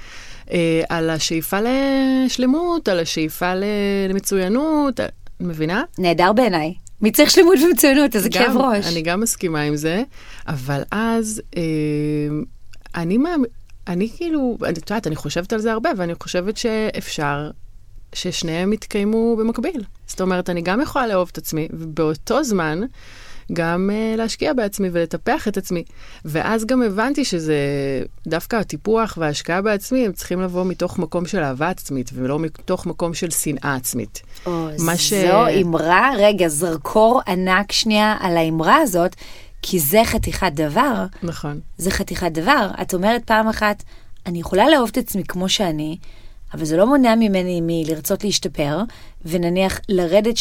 [0.47, 0.53] Uh,
[0.89, 3.53] על השאיפה לשלמות, על השאיפה
[4.11, 5.01] למצוינות,
[5.41, 5.83] מבינה?
[5.99, 6.75] נהדר בעיניי.
[7.03, 8.17] מי צריך שלמות ומצוינות?
[8.17, 8.87] איזה כאב ראש.
[8.87, 10.03] אני גם מסכימה עם זה,
[10.49, 11.59] אבל אז uh,
[12.95, 13.19] אני,
[13.89, 17.51] אני כאילו, את יודעת, אני חושבת על זה הרבה, ואני חושבת שאפשר
[18.13, 19.85] ששניהם יתקיימו במקביל.
[20.07, 22.81] זאת אומרת, אני גם יכולה לאהוב את עצמי, ובאותו זמן
[23.53, 25.85] גם uh, להשקיע בעצמי ולטפח את עצמי.
[26.25, 27.57] ואז גם הבנתי שזה
[28.27, 33.15] דווקא הטיפוח וההשקעה בעצמי, הם צריכים לבוא מתוך מקום של אהבה עצמית, ולא מתוך מקום
[33.15, 34.23] של שנאה עצמית.
[34.47, 35.13] או, זו ש...
[35.63, 39.17] אמרה, רגע, זרקור ענק שנייה על האמרה הזאת,
[39.63, 41.07] כי זה חתיכת דבר.
[41.23, 41.61] נכון.
[41.79, 42.71] זה חתיכת דבר.
[42.83, 43.83] את אומרת פעם אחת,
[44.27, 45.99] אני יכולה לאהוב את עצמי כמו שאני,
[46.55, 48.79] אבל זה לא מונע ממני מלרצות להשתפר,
[49.25, 50.37] ונניח לרדת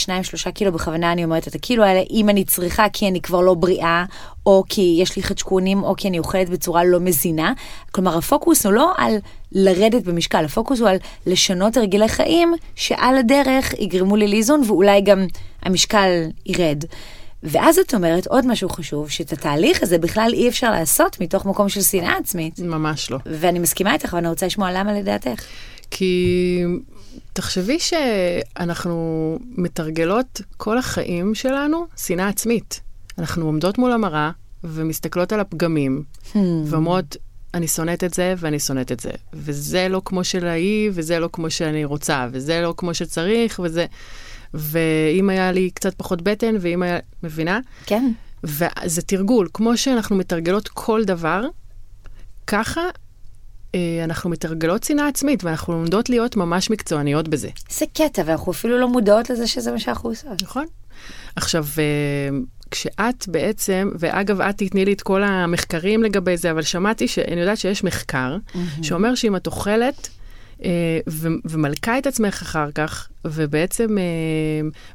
[0.47, 3.53] 2-3 קילו, בכוונה אני אומרת את הקילו האלה, אם אני צריכה כי אני כבר לא
[3.53, 4.05] בריאה,
[4.45, 7.53] או כי יש לי חדשקונים, או כי אני אוכלת בצורה לא מזינה.
[7.91, 9.17] כלומר, הפוקוס הוא לא על
[9.51, 15.27] לרדת במשקל, הפוקוס הוא על לשנות הרגלי חיים, שעל הדרך יגרמו לי לאיזון, ואולי גם
[15.63, 16.09] המשקל
[16.45, 16.83] ירד.
[17.43, 21.69] ואז את אומרת עוד משהו חשוב, שאת התהליך הזה בכלל אי אפשר לעשות מתוך מקום
[21.69, 22.59] של שנאה עצמית.
[22.59, 23.17] ממש לא.
[23.25, 25.43] ואני מסכימה איתך, ואני רוצה לשמוע למה לדעתך.
[25.91, 26.63] כי
[27.33, 32.81] תחשבי שאנחנו מתרגלות כל החיים שלנו שנאה עצמית.
[33.17, 34.31] אנחנו עומדות מול המראה
[34.63, 36.37] ומסתכלות על הפגמים, hmm.
[36.65, 37.17] ואומרות,
[37.53, 39.11] אני שונאת את זה ואני שונאת את זה.
[39.33, 43.85] וזה לא כמו של ההיא, וזה לא כמו שאני רוצה, וזה לא כמו שצריך, וזה...
[44.53, 46.99] ואם היה לי קצת פחות בטן, ואם היה...
[47.23, 47.59] מבינה?
[47.85, 48.11] כן.
[48.43, 49.47] וזה תרגול.
[49.53, 51.43] כמו שאנחנו מתרגלות כל דבר,
[52.47, 52.81] ככה
[54.03, 57.49] אנחנו מתרגלות שנאה עצמית, ואנחנו לומדות להיות ממש מקצועניות בזה.
[57.69, 60.43] זה קטע, ואנחנו אפילו לא מודעות לזה שזה מה שאנחנו עושות.
[60.43, 60.65] נכון.
[61.35, 62.37] עכשיו, אה,
[62.71, 67.57] כשאת בעצם, ואגב, את תתני לי את כל המחקרים לגבי זה, אבל שמעתי, אני יודעת
[67.57, 68.57] שיש מחקר mm-hmm.
[68.81, 70.18] שאומר שאם את אוכלת אה,
[71.45, 74.03] ומלכה את עצמך אחר כך, ובעצם אה,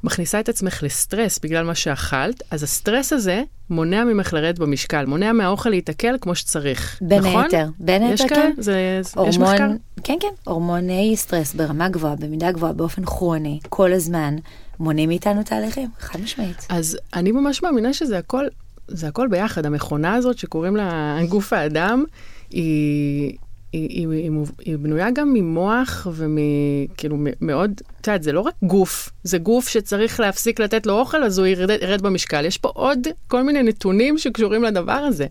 [0.05, 5.33] מכניסה את עצמך לסטרס בגלל מה שאכלת, אז הסטרס הזה מונע ממך לרדת במשקל, מונע
[5.33, 7.43] מהאוכל להתעכל כמו שצריך, בין נכון?
[7.43, 8.53] היתר, בין היתר, כן.
[8.59, 9.69] זה, הורמון, יש מחקר?
[10.05, 14.37] כן, כן, הורמוני סטרס ברמה גבוהה, במידה גבוהה, באופן כרוני, כל הזמן,
[14.81, 16.67] מונעים מאיתנו תהליכים, חד משמעית.
[16.69, 18.45] אז אני ממש מאמינה שזה הכל,
[18.89, 19.67] זה הכל ביחד.
[19.67, 22.05] המכונה הזאת שקוראים לה גוף האדם,
[22.51, 23.37] היא,
[23.75, 24.31] היא, היא, היא,
[24.65, 30.21] היא בנויה גם ממוח ומכאילו מאוד, את יודעת, זה לא רק גוף, זה גוף שצריך
[30.21, 32.45] להפסיק לתת לו אוכל, אז הוא ירד, ירד במשקל.
[32.45, 35.27] יש פה עוד כל מיני נתונים שקשורים לדבר הזה.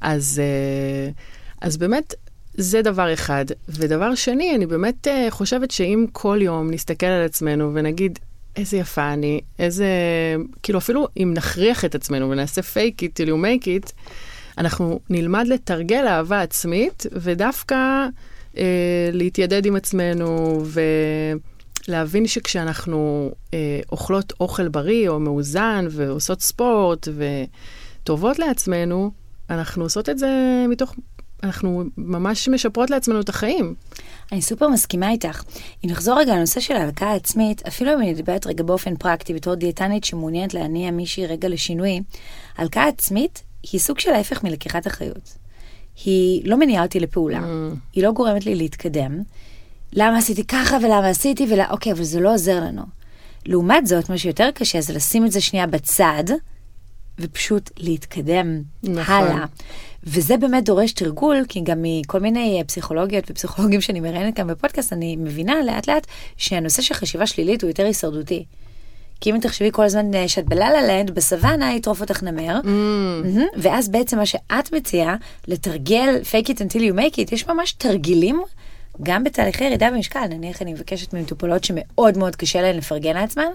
[0.00, 1.10] אז, אה,
[1.60, 2.14] אז באמת,
[2.54, 3.44] זה דבר אחד.
[3.68, 8.18] ודבר שני, אני באמת אה, חושבת שאם כל יום נסתכל על עצמנו ונגיד,
[8.56, 9.86] איזה יפה אני, איזה,
[10.62, 13.92] כאילו אפילו אם נכריח את עצמנו ונעשה fake it till you make it,
[14.58, 18.06] אנחנו נלמד לתרגל אהבה עצמית, ודווקא
[18.56, 20.62] אה, להתיידד עם עצמנו,
[21.88, 27.08] ולהבין שכשאנחנו אה, אוכלות אוכל בריא או מאוזן, ועושות ספורט,
[28.02, 29.10] וטובות לעצמנו,
[29.50, 30.94] אנחנו עושות את זה מתוך
[31.42, 33.74] אנחנו ממש משפרות לעצמנו את החיים.
[34.32, 35.42] אני סופר מסכימה איתך.
[35.84, 39.54] אם נחזור רגע לנושא של ההלקאה העצמית, אפילו אם אני מדברת רגע באופן פרקטי בתור
[39.54, 42.00] דיאטנית שמעוניינת להניע מישהי רגע לשינוי,
[42.56, 45.36] הלקאה עצמית היא סוג של ההפך מלקיחת אחריות.
[46.04, 47.76] היא לא מניעה אותי לפעולה, mm.
[47.92, 49.22] היא לא גורמת לי להתקדם.
[49.92, 52.82] למה עשיתי ככה ולמה עשיתי ולמה, אוקיי, אבל זה לא עוזר לנו.
[53.46, 56.24] לעומת זאת, מה שיותר קשה זה לשים את זה שנייה בצד,
[57.18, 59.14] ופשוט להתקדם נכון.
[59.14, 59.44] הלאה.
[60.04, 65.16] וזה באמת דורש תרגול, כי גם מכל מיני פסיכולוגיות ופסיכולוגים שאני מראיינת כאן בפודקאסט, אני
[65.16, 68.44] מבינה לאט לאט שהנושא של חשיבה שלילית הוא יותר הישרדותי.
[69.20, 72.66] כי אם תחשבי כל הזמן אה, שאת בללה לנד, בסוואנה יטרוף אותך נמר, mm.
[72.66, 75.16] hmm ואז בעצם מה שאת מציעה,
[75.48, 78.42] לתרגל fake it until you make it, יש ממש תרגילים
[79.02, 83.48] גם בתהליכי ירידה במשקל, נניח אני מבקשת ממטופלות שמאוד מאוד קשה להן לפרגן לעצמן,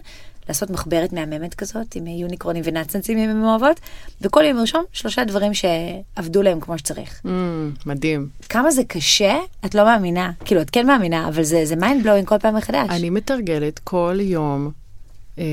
[0.49, 3.79] לעשות מחברת מהממת כזאת, עם יוניקרונים ונאצנצים אם הן אוהבות,
[4.21, 7.21] וכל יום לרשום שלושה דברים שעבדו להם כמו שצריך.
[7.25, 7.29] Mm,
[7.85, 8.29] מדהים.
[8.49, 10.31] כמה זה קשה, את לא מאמינה.
[10.45, 12.89] כאילו, את כן מאמינה, אבל זה, זה mind blowing כל פעם מחדש.
[12.89, 14.71] אני מתרגלת כל יום
[15.39, 15.43] אה,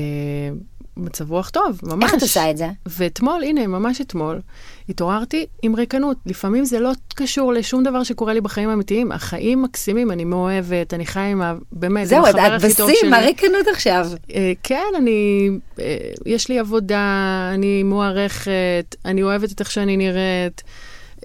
[0.99, 2.03] מצב רוח טוב, ממש.
[2.03, 2.67] איך את עושה את זה?
[2.85, 4.41] ואתמול, הנה, ממש אתמול,
[4.89, 6.17] התעוררתי עם ריקנות.
[6.25, 9.11] לפעמים זה לא קשור לשום דבר שקורה לי בחיים האמיתיים.
[9.11, 11.55] החיים מקסימים, אני מאוהבת, אני חיה עם ה...
[11.71, 14.07] באמת, זהו, את בשיא, מה ריקנות עכשיו?
[14.33, 15.49] אה, כן, אני...
[15.79, 20.63] אה, יש לי עבודה, אני מוערכת, אני אוהבת את איך שאני נראית.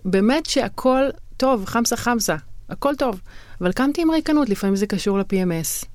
[0.04, 1.02] באמת שהכל
[1.36, 2.36] טוב, חמסה חמסה,
[2.68, 3.20] הכל טוב.
[3.60, 5.93] אבל קמתי עם ריקנות, לפעמים זה קשור ל-PMS.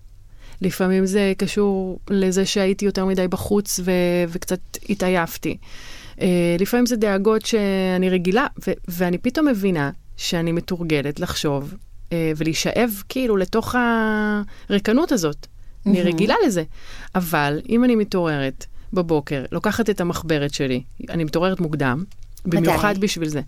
[0.62, 3.92] לפעמים זה קשור לזה שהייתי יותר מדי בחוץ ו-
[4.28, 5.58] וקצת התעייפתי.
[6.16, 6.22] Uh,
[6.60, 13.38] לפעמים זה דאגות שאני רגילה, ו- ואני פתאום מבינה שאני מתורגלת לחשוב uh, ולהישאב כאילו
[13.38, 13.76] לתוך
[14.70, 15.38] הריקנות הזאת.
[15.46, 15.90] Mm-hmm.
[15.90, 16.64] אני רגילה לזה.
[17.16, 22.04] אבל אם אני מתעוררת בבוקר, לוקחת את המחברת שלי, אני מתעוררת מוקדם,
[22.46, 22.98] במיוחד?
[22.98, 23.42] בשביל זה.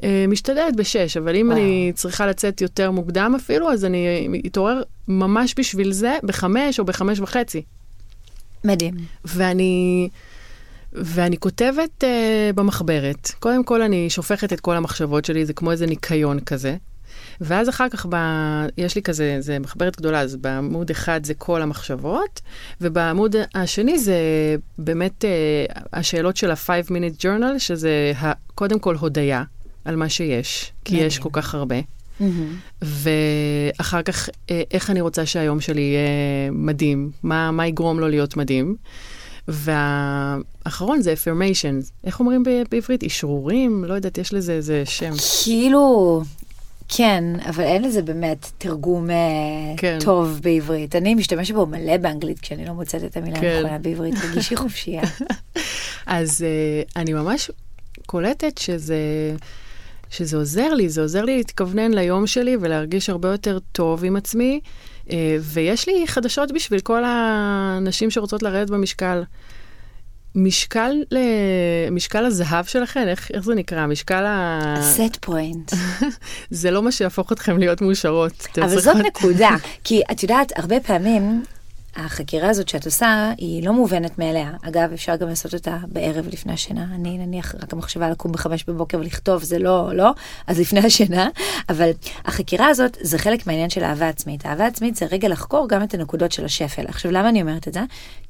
[0.00, 1.58] Uh, משתדלת בשש, אבל אם וואו.
[1.58, 7.20] אני צריכה לצאת יותר מוקדם אפילו, אז אני אתעורר ממש בשביל זה בחמש או בחמש
[7.20, 7.62] וחצי.
[8.64, 8.94] מדהים.
[9.24, 10.08] ואני...
[10.92, 12.06] ואני כותבת uh,
[12.54, 16.76] במחברת, קודם כל אני שופכת את כל המחשבות שלי, זה כמו איזה ניקיון כזה.
[17.40, 18.16] ואז אחר כך ב...
[18.78, 22.40] יש לי כזה, זה מחברת גדולה, אז בעמוד אחד זה כל המחשבות,
[22.80, 24.16] ובעמוד השני זה
[24.78, 28.32] באמת uh, השאלות של ה-5 minute journal, שזה ה...
[28.54, 29.42] קודם כל הודיה
[29.84, 31.80] על מה שיש, כי יש כל כך הרבה.
[32.20, 32.82] Mm-hmm.
[32.82, 38.36] ואחר כך, אה, איך אני רוצה שהיום שלי יהיה מדהים, מה, מה יגרום לו להיות
[38.36, 38.76] מדהים.
[39.48, 41.90] והאחרון זה affirmations.
[42.04, 43.04] איך אומרים בעברית?
[43.04, 43.84] אשרורים?
[43.84, 45.10] לא יודעת, יש לזה איזה שם.
[45.44, 46.22] כאילו,
[46.88, 49.16] כן, אבל אין לזה באמת תרגום אה,
[49.76, 49.98] כן.
[50.00, 50.96] טוב בעברית.
[50.96, 53.46] אני משתמשת בו מלא באנגלית כשאני לא מוצאת את המילה כן.
[53.46, 55.02] הנכונה בעברית, תרגישי חופשייה.
[56.06, 57.50] אז uh, אני ממש
[58.06, 58.96] קולטת שזה,
[60.10, 64.60] שזה עוזר לי, זה עוזר לי להתכוונן ליום שלי ולהרגיש הרבה יותר טוב עם עצמי.
[65.06, 69.22] Uh, ויש לי חדשות בשביל כל הנשים שרוצות לרדת במשקל.
[70.34, 70.92] משקל,
[71.90, 73.86] משקל הזהב שלכם, איך, איך זה נקרא?
[73.86, 74.74] משקל ה...
[74.78, 75.72] הסט פוינט.
[76.50, 78.46] זה לא מה שיהפוך אתכם להיות מאושרות.
[78.62, 79.50] אבל זאת נקודה,
[79.84, 81.42] כי את יודעת, הרבה פעמים
[81.96, 84.50] החקירה הזאת שאת עושה היא לא מובנת מאליה.
[84.62, 86.86] אגב, אפשר גם לעשות אותה בערב לפני השינה.
[86.94, 90.10] אני נניח רק המחשבה לקום בחמש בבוקר ולכתוב זה לא, לא,
[90.46, 91.28] אז לפני השינה.
[91.68, 91.90] אבל
[92.24, 94.46] החקירה הזאת זה חלק מהעניין של אהבה עצמית.
[94.46, 96.86] אהבה עצמית זה רגע לחקור גם את הנקודות של השפל.
[96.86, 97.80] עכשיו, למה אני אומרת את זה?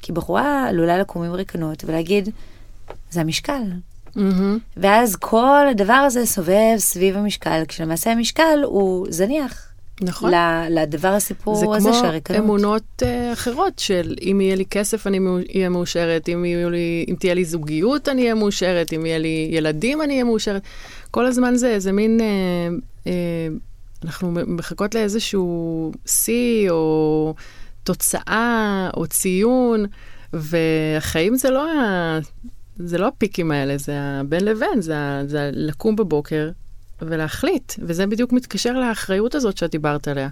[0.03, 2.29] כי בחורה עלולה לקום עם ריקנות ולהגיד,
[3.11, 3.63] זה המשקל.
[4.17, 4.21] Mm-hmm.
[4.77, 9.70] ואז כל הדבר הזה סובב סביב המשקל, כשלמעשה המשקל הוא זניח.
[10.01, 10.33] נכון.
[10.71, 12.37] לדבר הסיפור הזה של הריקנות.
[12.37, 15.19] זה כמו אמונות uh, אחרות של אם יהיה לי כסף אני
[15.55, 20.03] אהיה מאושרת, אם, לי, אם תהיה לי זוגיות אני אהיה מאושרת, אם יהיה לי ילדים
[20.03, 20.63] אני אהיה מאושרת.
[21.11, 23.09] כל הזמן זה איזה מין, uh, uh,
[24.05, 27.35] אנחנו מחכות לאיזשהו שיא או
[27.85, 29.87] תוצאה או ציון,
[30.33, 32.19] והחיים זה לא, ה,
[32.77, 34.95] זה לא הפיקים האלה, זה הבין לבין, זה,
[35.27, 36.51] זה לקום בבוקר
[37.03, 40.29] ולהחליט, וזה בדיוק מתקשר לאחריות הזאת שאת דיברת עליה.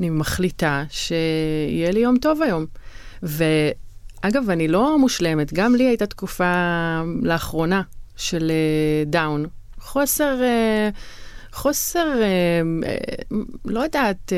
[0.00, 2.66] אני מחליטה שיהיה לי יום טוב היום.
[3.22, 6.54] ואגב, אני לא מושלמת, גם לי הייתה תקופה
[7.22, 7.82] לאחרונה
[8.16, 8.52] של
[9.06, 9.44] דאון.
[9.44, 9.48] Uh,
[9.80, 10.94] חוסר, uh,
[11.52, 12.06] חוסר,
[13.30, 14.32] uh, לא יודעת,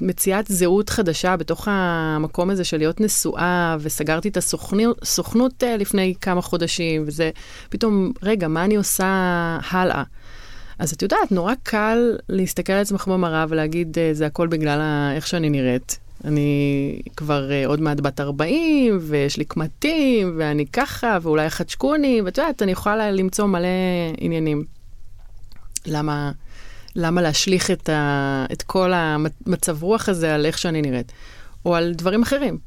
[0.00, 4.36] מציאת זהות חדשה בתוך המקום הזה של להיות נשואה, וסגרתי את
[5.02, 7.30] הסוכנות לפני כמה חודשים, וזה
[7.68, 9.06] פתאום, רגע, מה אני עושה
[9.70, 10.02] הלאה?
[10.78, 14.80] אז את יודעת, נורא קל להסתכל על עצמך במראה ולהגיד, אה, זה הכל בגלל
[15.16, 15.98] איך שאני נראית.
[16.24, 22.38] אני כבר uh, עוד מעט בת 40, ויש לי קמטים, ואני ככה, ואולי חדשקוני, ואת
[22.38, 23.68] יודעת, אני יכולה למצוא מלא
[24.18, 24.64] עניינים.
[25.86, 26.32] למה,
[26.96, 31.12] למה להשליך את, ה, את כל המצב רוח הזה על איך שאני נראית,
[31.64, 32.58] או על דברים אחרים.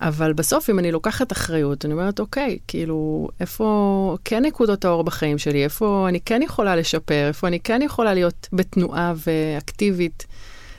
[0.00, 5.38] אבל בסוף, אם אני לוקחת אחריות, אני אומרת, אוקיי, כאילו, איפה כן נקודות האור בחיים
[5.38, 5.64] שלי?
[5.64, 7.28] איפה אני כן יכולה לשפר?
[7.28, 10.26] איפה אני כן יכולה להיות בתנועה ואקטיבית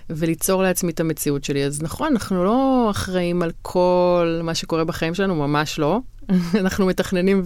[0.10, 1.66] וליצור לעצמי את המציאות שלי?
[1.66, 6.00] אז נכון, אנחנו לא אחראים על כל מה שקורה בחיים שלנו, ממש לא.
[6.62, 7.44] אנחנו מתכננים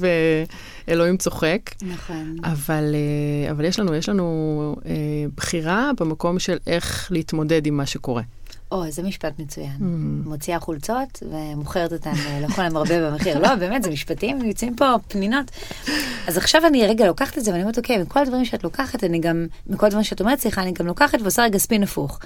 [0.87, 1.61] ואלוהים צוחק.
[1.81, 2.35] נכון.
[2.43, 4.91] אבל, אה, אבל יש לנו, יש לנו אה,
[5.35, 8.23] בחירה במקום של איך להתמודד עם מה שקורה.
[8.71, 9.75] או, זה משפט מצוין.
[9.79, 10.29] Mm.
[10.29, 13.39] מוציאה חולצות ומוכרת אותן לכל המרבה במחיר.
[13.39, 15.51] לא, באמת, זה משפטים, יוצאים פה פנינות.
[16.27, 19.19] אז עכשיו אני רגע לוקחת את זה ואני אומרת, אוקיי, מכל הדברים שאת לוקחת, אני
[19.19, 22.19] גם, מכל הדברים שאת אומרת, סליחה, אני גם לוקחת ועושה רגע ספין הפוך.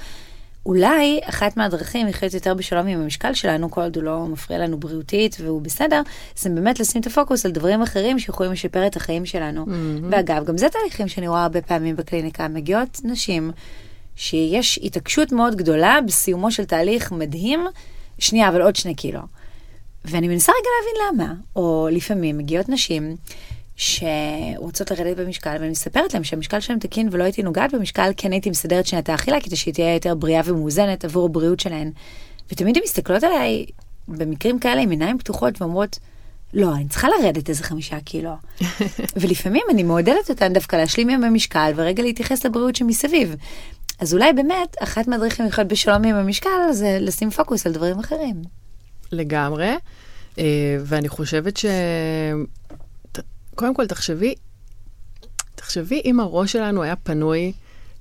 [0.65, 4.77] אולי אחת מהדרכים לחיות יותר בשלום עם המשקל שלנו, כל עוד הוא לא מפריע לנו
[4.77, 6.01] בריאותית והוא בסדר,
[6.35, 9.65] זה באמת לשים את הפוקוס על דברים אחרים שיכולים לשפר את החיים שלנו.
[9.65, 10.05] Mm-hmm.
[10.11, 13.51] ואגב, גם זה תהליכים שאני רואה הרבה פעמים בקליניקה, מגיעות נשים
[14.15, 17.65] שיש התעקשות מאוד גדולה בסיומו של תהליך מדהים,
[18.19, 19.19] שנייה, אבל עוד שני קילו.
[20.05, 21.33] ואני מנסה רגע להבין למה.
[21.55, 23.15] או לפעמים מגיעות נשים
[23.75, 28.49] שרוצות לרדת במשקל, ואני מספרת להם שהמשקל שלהם תקין ולא הייתי נוגעת במשקל, כן הייתי
[28.49, 31.91] מסדרת שנייה את האכילה, כדי שהיא תהיה יותר בריאה ומאוזנת עבור הבריאות שלהן.
[32.51, 33.65] ותמיד הן מסתכלות עליי
[34.07, 35.99] במקרים כאלה עם עיניים פתוחות ואומרות,
[36.53, 38.31] לא, אני צריכה לרדת איזה חמישה קילו.
[39.21, 43.35] ולפעמים אני מעודדת אותן דווקא להשלים עם המשקל ורגע להתייחס לבריאות שמסביב.
[43.99, 48.41] אז אולי באמת, אחת מהדרכים לחיות בשלום עם המשקל זה לשים פוקוס על דברים אחרים.
[49.11, 49.73] לגמרי,
[50.39, 51.65] אה, ואני חושבת ש...
[53.55, 54.35] קודם כל, תחשבי,
[55.55, 57.53] תחשבי אם הראש שלנו היה פנוי,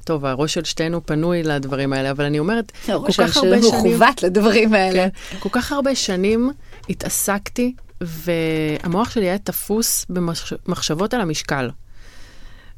[0.04, 3.52] טוב, הראש של שתינו פנוי לדברים האלה, אבל אני אומרת, כל כך הרבה שנים...
[3.52, 5.10] הראש שלנו מכוות לדברים האלה.
[5.30, 6.50] כן, כל כך הרבה שנים
[6.88, 11.70] התעסקתי, והמוח שלי היה תפוס במחשבות על המשקל.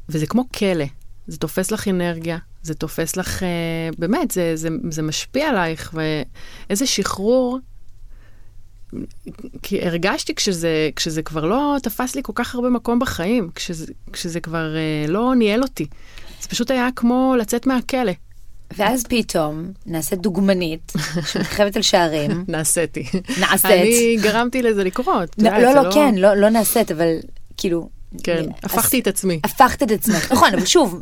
[0.09, 0.85] וזה כמו כלא,
[1.27, 3.47] זה תופס לך אנרגיה, זה תופס לך, אה,
[3.97, 7.59] באמת, זה, זה, זה משפיע עלייך, ואיזה שחרור.
[9.61, 14.39] כי הרגשתי כשזה, כשזה כבר לא תפס לי כל כך הרבה מקום בחיים, כשזה, כשזה
[14.39, 15.87] כבר אה, לא ניהל אותי.
[16.41, 18.11] זה פשוט היה כמו לצאת מהכלא.
[18.77, 20.93] ואז פתאום נעשית דוגמנית
[21.31, 22.45] שמככבת על שערים.
[22.47, 23.05] נעשיתי.
[23.39, 23.71] נעשית.
[23.71, 25.35] אני גרמתי לזה לקרות.
[25.37, 27.15] לא, לא, לא, לא, כן, לא, לא נעשית, אבל
[27.57, 27.89] כאילו...
[28.23, 29.39] כן, הפכתי את עצמי.
[29.43, 31.01] הפכת את עצמך, נכון, אבל שוב,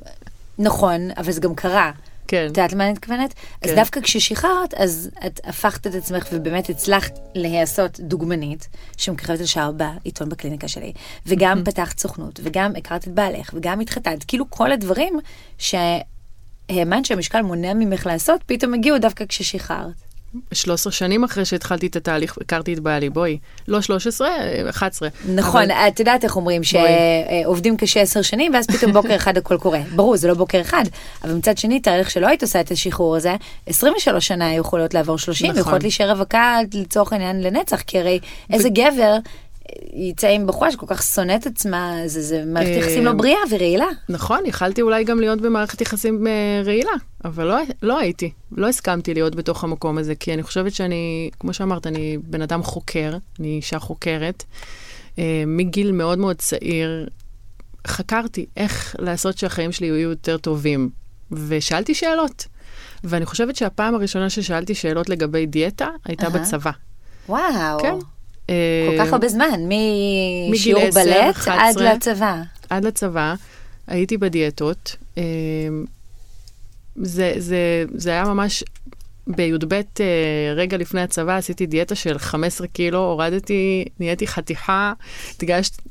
[0.59, 1.91] נכון, אבל זה גם קרה.
[2.27, 2.45] כן.
[2.45, 3.33] את יודעת למה אני מתכוונת?
[3.33, 3.69] כן.
[3.69, 9.71] אז דווקא כששחררת, אז את הפכת את עצמך ובאמת הצלחת להיעשות דוגמנית, שמככבת על שער
[9.71, 10.93] בעיתון בקליניקה שלי,
[11.25, 15.19] וגם פתחת סוכנות, וגם הכרת את בעלך, וגם התחתנת, כאילו כל הדברים
[15.57, 20.04] שהאמנת שהמשקל מונע ממך לעשות, פתאום הגיעו דווקא כששחררת.
[20.53, 23.37] 13 שנים אחרי שהתחלתי את התהליך, הכרתי את בעלי, בואי.
[23.67, 24.29] לא 13,
[24.69, 25.09] 11.
[25.35, 25.87] נכון, אבל...
[25.87, 29.79] את יודעת איך אומרים, שעובדים קשה 10 שנים, ואז פתאום בוקר אחד הכל קורה.
[29.95, 30.83] ברור, זה לא בוקר אחד,
[31.23, 35.17] אבל מצד שני, תהליך שלא היית עושה את השחרור הזה, 23 שנה היו יכולות לעבור
[35.17, 35.61] 30, נכון.
[35.61, 38.19] יכולות להישאר רווקה לצורך העניין לנצח, כי הרי
[38.53, 38.73] איזה ו...
[38.73, 39.17] גבר...
[39.93, 43.85] יצא עם בחורה שכל כך שונאת עצמה, זה, זה מערכת יחסים לא אה, בריאה ורעילה.
[44.09, 46.91] נכון, יכלתי אולי גם להיות במערכת יחסים אה, רעילה,
[47.25, 51.53] אבל לא, לא הייתי, לא הסכמתי להיות בתוך המקום הזה, כי אני חושבת שאני, כמו
[51.53, 54.43] שאמרת, אני בן אדם חוקר, אני אישה חוקרת.
[55.19, 57.07] אה, מגיל מאוד מאוד צעיר
[57.87, 60.89] חקרתי איך לעשות שהחיים שלי יהיו יותר טובים,
[61.31, 62.45] ושאלתי שאלות.
[63.03, 66.29] ואני חושבת שהפעם הראשונה ששאלתי שאלות לגבי דיאטה הייתה uh-huh.
[66.29, 66.71] בצבא.
[67.29, 67.79] וואו.
[67.81, 67.95] כן.
[68.47, 69.59] כל כך הרבה זמן,
[70.51, 72.41] משיעור בלט עד לצבא.
[72.69, 73.35] עד לצבא,
[73.87, 74.95] הייתי בדיאטות.
[75.17, 75.23] אה,
[76.95, 78.63] זה, זה, זה היה ממש,
[79.27, 79.81] בי"ב, אה,
[80.55, 84.93] רגע לפני הצבא, עשיתי דיאטה של 15 קילו, הורדתי, נהייתי חתיכה,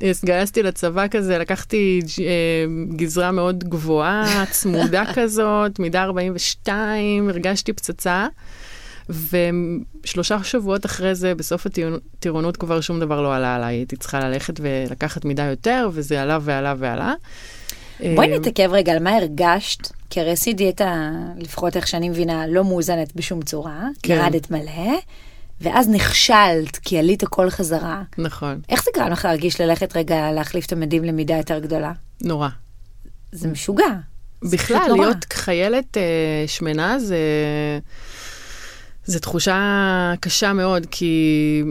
[0.01, 2.65] התגייסתי לצבא כזה, לקחתי אה,
[2.97, 8.27] גזרה מאוד גבוהה, צמודה כזאת, מידה 42, הרגשתי פצצה.
[9.11, 13.75] ושלושה שבועות אחרי זה, בסוף הטירונות כבר שום דבר לא עלה עליי.
[13.75, 17.15] הייתי צריכה ללכת ולקחת מידה יותר, וזה עלה ועלה ועלה.
[18.01, 22.47] בואי אה, נתעכב רגע על מה הרגשת, כי הרי עשית דיאטה, לפחות איך שאני מבינה,
[22.47, 24.15] לא מאוזנת בשום צורה, כן.
[24.15, 24.99] ירדת מלא,
[25.61, 28.03] ואז נכשלת, כי עלית הכל חזרה.
[28.19, 28.61] נכון.
[28.69, 31.93] איך זה גרם לך להרגיש ללכת רגע להחליף את המדים למידה יותר גדולה?
[32.21, 32.49] נורא.
[33.33, 33.85] זה משוגע.
[34.43, 37.19] בכלל, להיות חיילת uh, שמנה זה...
[39.07, 41.63] זו תחושה קשה מאוד, כי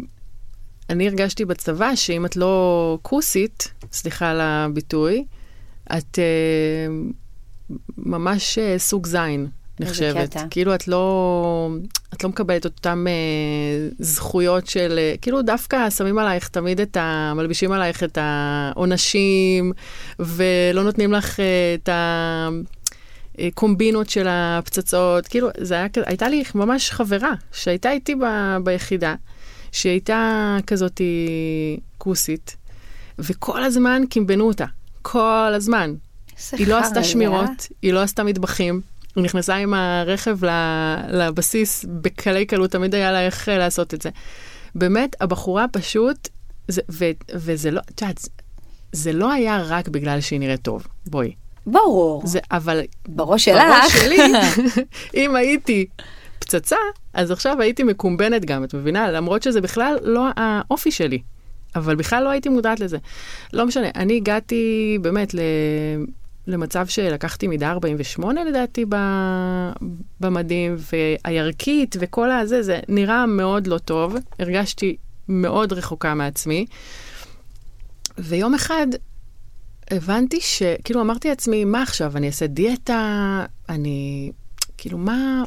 [0.89, 5.25] אני הרגשתי בצבא שאם את לא כוסית, סליחה על הביטוי,
[5.97, 9.47] את uh, ממש uh, סוג זין,
[9.79, 10.35] נחשבת.
[10.49, 11.69] כאילו את לא,
[12.13, 17.33] את לא מקבלת אותן uh, זכויות של, uh, כאילו דווקא שמים עלייך תמיד את ה...
[17.35, 19.71] מלבישים עלייך את העונשים,
[20.19, 21.41] ולא נותנים לך uh,
[21.83, 22.49] את ה...
[23.53, 28.23] קומבינות של הפצצות, כאילו, זה היה, הייתה לי ממש חברה שהייתה איתי ב,
[28.63, 29.15] ביחידה,
[29.71, 31.01] שהייתה כזאת
[31.97, 32.55] כוסית,
[33.19, 34.65] וכל הזמן קימבנו אותה,
[35.01, 35.93] כל הזמן.
[36.51, 38.81] היא לא עשתה שמירות, היא לא עשתה מטבחים,
[39.15, 40.37] היא נכנסה עם הרכב
[41.09, 44.09] לבסיס בקלי קלות, תמיד היה לה איך לעשות את זה.
[44.75, 46.29] באמת, הבחורה פשוט,
[46.67, 48.29] זה, ו, וזה לא, את יודעת,
[48.91, 51.33] זה לא היה רק בגלל שהיא נראית טוב, בואי.
[51.67, 52.21] ברור.
[52.25, 52.81] זה, אבל...
[53.07, 53.63] בראש שלך.
[53.69, 54.17] בראש שלי,
[55.23, 55.85] אם הייתי
[56.39, 56.75] פצצה,
[57.13, 59.11] אז עכשיו הייתי מקומבנת גם, את מבינה?
[59.11, 61.19] למרות שזה בכלל לא האופי שלי.
[61.75, 62.97] אבל בכלל לא הייתי מודעת לזה.
[63.53, 65.39] לא משנה, אני הגעתי באמת ל...
[66.47, 68.85] למצב שלקחתי מידה 48 לדעתי
[70.19, 74.95] במדים, והירקית וכל הזה, זה נראה מאוד לא טוב, הרגשתי
[75.29, 76.65] מאוד רחוקה מעצמי.
[78.17, 78.87] ויום אחד
[79.93, 80.63] הבנתי ש...
[80.83, 84.31] כאילו, אמרתי לעצמי, מה עכשיו, אני אעשה דיאטה, אני...
[84.77, 85.43] כאילו, מה...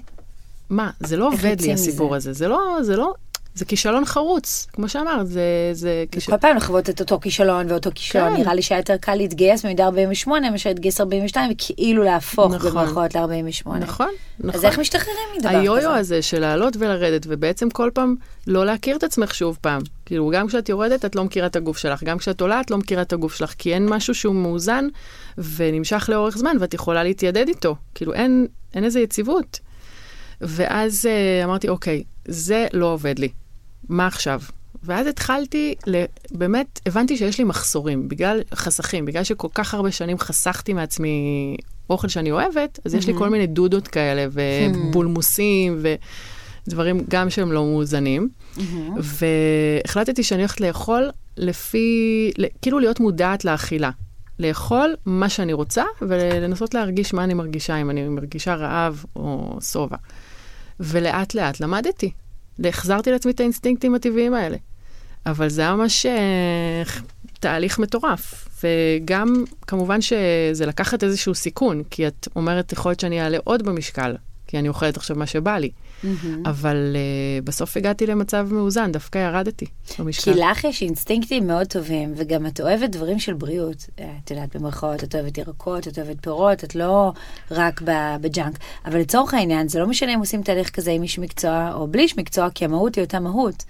[0.71, 0.91] מה?
[1.01, 2.17] זה לא עובד לי הסיפור זה?
[2.17, 2.33] הזה.
[2.33, 3.15] זה לא, זה לא,
[3.57, 5.71] זה כישלון חרוץ, כמו שאמרת, זה...
[5.73, 6.39] זה כישלון.
[6.39, 8.35] כל פעם לחוות את אותו כישלון ואותו כישלון.
[8.35, 8.41] כן.
[8.41, 12.71] נראה לי שהיה יותר קל להתגייס במידה 48 מאשר להתגייס 42, וכאילו להפוך נכון.
[12.71, 13.69] במרכאות ל-48.
[13.69, 14.11] נכון, נכון.
[14.55, 15.59] אז איך משתחררים מדבר כזה?
[15.59, 18.15] היו-יו הזה של לעלות ולרדת, ובעצם כל פעם
[18.47, 19.83] לא להכיר את עצמך שוב פעם.
[20.07, 22.79] כאילו, גם כשאת יורדת, את לא מכירה את הגוף שלך, גם כשאת עולה, את לא
[22.79, 24.87] מכירה את הגוף שלך, כי אין משהו שהוא מאוזן
[25.39, 27.77] ונמשך לאורך זמן, ואת יכולה להתיידד איתו.
[27.95, 29.61] כאילו, אין, אין איזה יציבות.
[30.41, 33.29] ואז uh, אמרתי, אוקיי, זה לא עובד לי.
[33.89, 34.41] מה עכשיו?
[34.83, 35.75] ואז התחלתי,
[36.31, 41.57] באמת, הבנתי שיש לי מחסורים, בגלל חסכים, בגלל שכל כך הרבה שנים חסכתי מעצמי
[41.91, 42.99] אוכל שאני אוהבת, אז mm-hmm.
[42.99, 45.83] יש לי כל מיני דודות כאלה, ובולמוסים,
[46.67, 48.29] ודברים גם שהם לא מאוזנים.
[48.57, 48.61] Mm-hmm.
[49.87, 52.31] והחלטתי שאני הולכת לאכול לפי,
[52.63, 53.91] כאילו להיות מודעת לאכילה.
[54.39, 59.97] לאכול מה שאני רוצה, ולנסות להרגיש מה אני מרגישה, אם אני מרגישה רעב או שובע.
[60.81, 62.11] ולאט לאט למדתי.
[62.65, 64.57] החזרתי לעצמי את האינסטינקטים הטבעיים האלה.
[65.27, 66.83] אבל זה היה ממש אה,
[67.41, 68.49] תהליך מטורף.
[68.65, 74.17] וגם, כמובן שזה לקחת איזשהו סיכון, כי את אומרת, יכול להיות שאני אעלה עוד במשקל,
[74.47, 75.71] כי אני אוכלת עכשיו מה שבא לי.
[76.05, 76.27] Mm-hmm.
[76.45, 79.67] אבל uh, בסוף הגעתי למצב מאוזן, דווקא ירדתי
[79.99, 80.33] במשקל.
[80.33, 83.87] כי לך יש אינסטינקטים מאוד טובים, וגם את אוהבת דברים של בריאות.
[84.25, 87.13] את יודעת, במרכאות, את אוהבת ירקות, את אוהבת פירות, את לא
[87.51, 87.83] רק
[88.21, 88.59] בג'אנק.
[88.85, 92.03] אבל לצורך העניין, זה לא משנה אם עושים תהליך כזה עם איש מקצוע או בלי
[92.03, 93.65] איש מקצוע, כי המהות היא אותה מהות.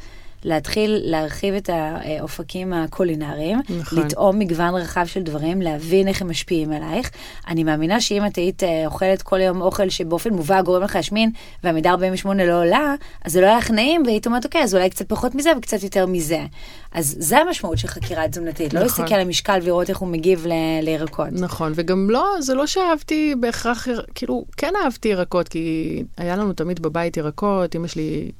[0.44, 3.98] להתחיל להרחיב את האופקים הקולינריים, נכון.
[3.98, 7.10] לטעום מגוון רחב של דברים, להבין איך הם משפיעים עלייך.
[7.48, 11.30] אני מאמינה שאם את היית אה, אוכלת כל היום אוכל שבאופן מובהק גורם לך להשמין,
[11.64, 14.90] והמידה 48 לא עולה, אז זה לא היה לך נעים, והיית אומרת, אוקיי, אז אולי
[14.90, 16.44] קצת פחות מזה וקצת יותר מזה.
[16.92, 19.00] אז זה המשמעות של חקירה תזונתית, לא נכון.
[19.02, 21.28] להסתכל על המשקל ולראות איך הוא מגיב ל- לירקות.
[21.32, 26.82] נכון, וגם לא, זה לא שאהבתי בהכרח, כאילו, כן אהבתי ירקות, כי היה לנו תמיד
[26.82, 28.30] בבית ירקות, אמא שלי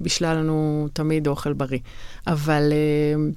[0.00, 1.78] בישלה לנו תמיד אוכל בריא.
[2.26, 3.30] אבל אה,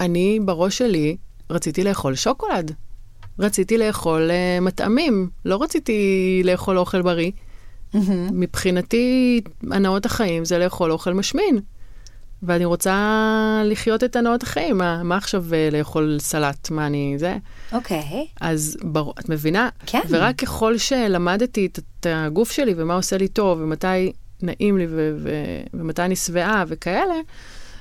[0.00, 1.16] אני, בראש שלי,
[1.50, 2.72] רציתי לאכול שוקולד.
[3.38, 7.30] רציתי לאכול אה, מטעמים, לא רציתי לאכול אוכל בריא.
[8.32, 11.60] מבחינתי, הנאות החיים זה לאכול אוכל משמין.
[12.42, 14.78] ואני רוצה לחיות את הנאות החיים.
[14.78, 16.70] מה, מה עכשיו אה, לאכול סלט?
[16.70, 17.14] מה אני...
[17.18, 17.36] זה?
[17.72, 18.26] אוקיי.
[18.40, 19.10] אז בר...
[19.20, 19.68] את מבינה?
[19.86, 20.00] כן.
[20.08, 24.12] ורק ככל שלמדתי את, את הגוף שלי ומה עושה לי טוב ומתי
[24.42, 27.14] נעים לי ו- ו- ומתי אני שבעה וכאלה,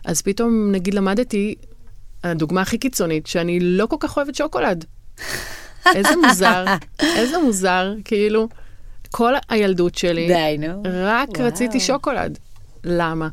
[0.06, 1.56] אז פתאום, נגיד, למדתי,
[2.24, 4.86] הדוגמה הכי קיצונית, שאני לא כל כך אוהבת שוקולד.
[5.96, 6.66] איזה מוזר,
[7.00, 8.48] איזה מוזר, כאילו,
[9.12, 10.84] כל הילדות שלי, די, נו.
[10.86, 11.48] רק וואו.
[11.48, 12.40] רציתי שוקולד.
[12.84, 13.30] למה?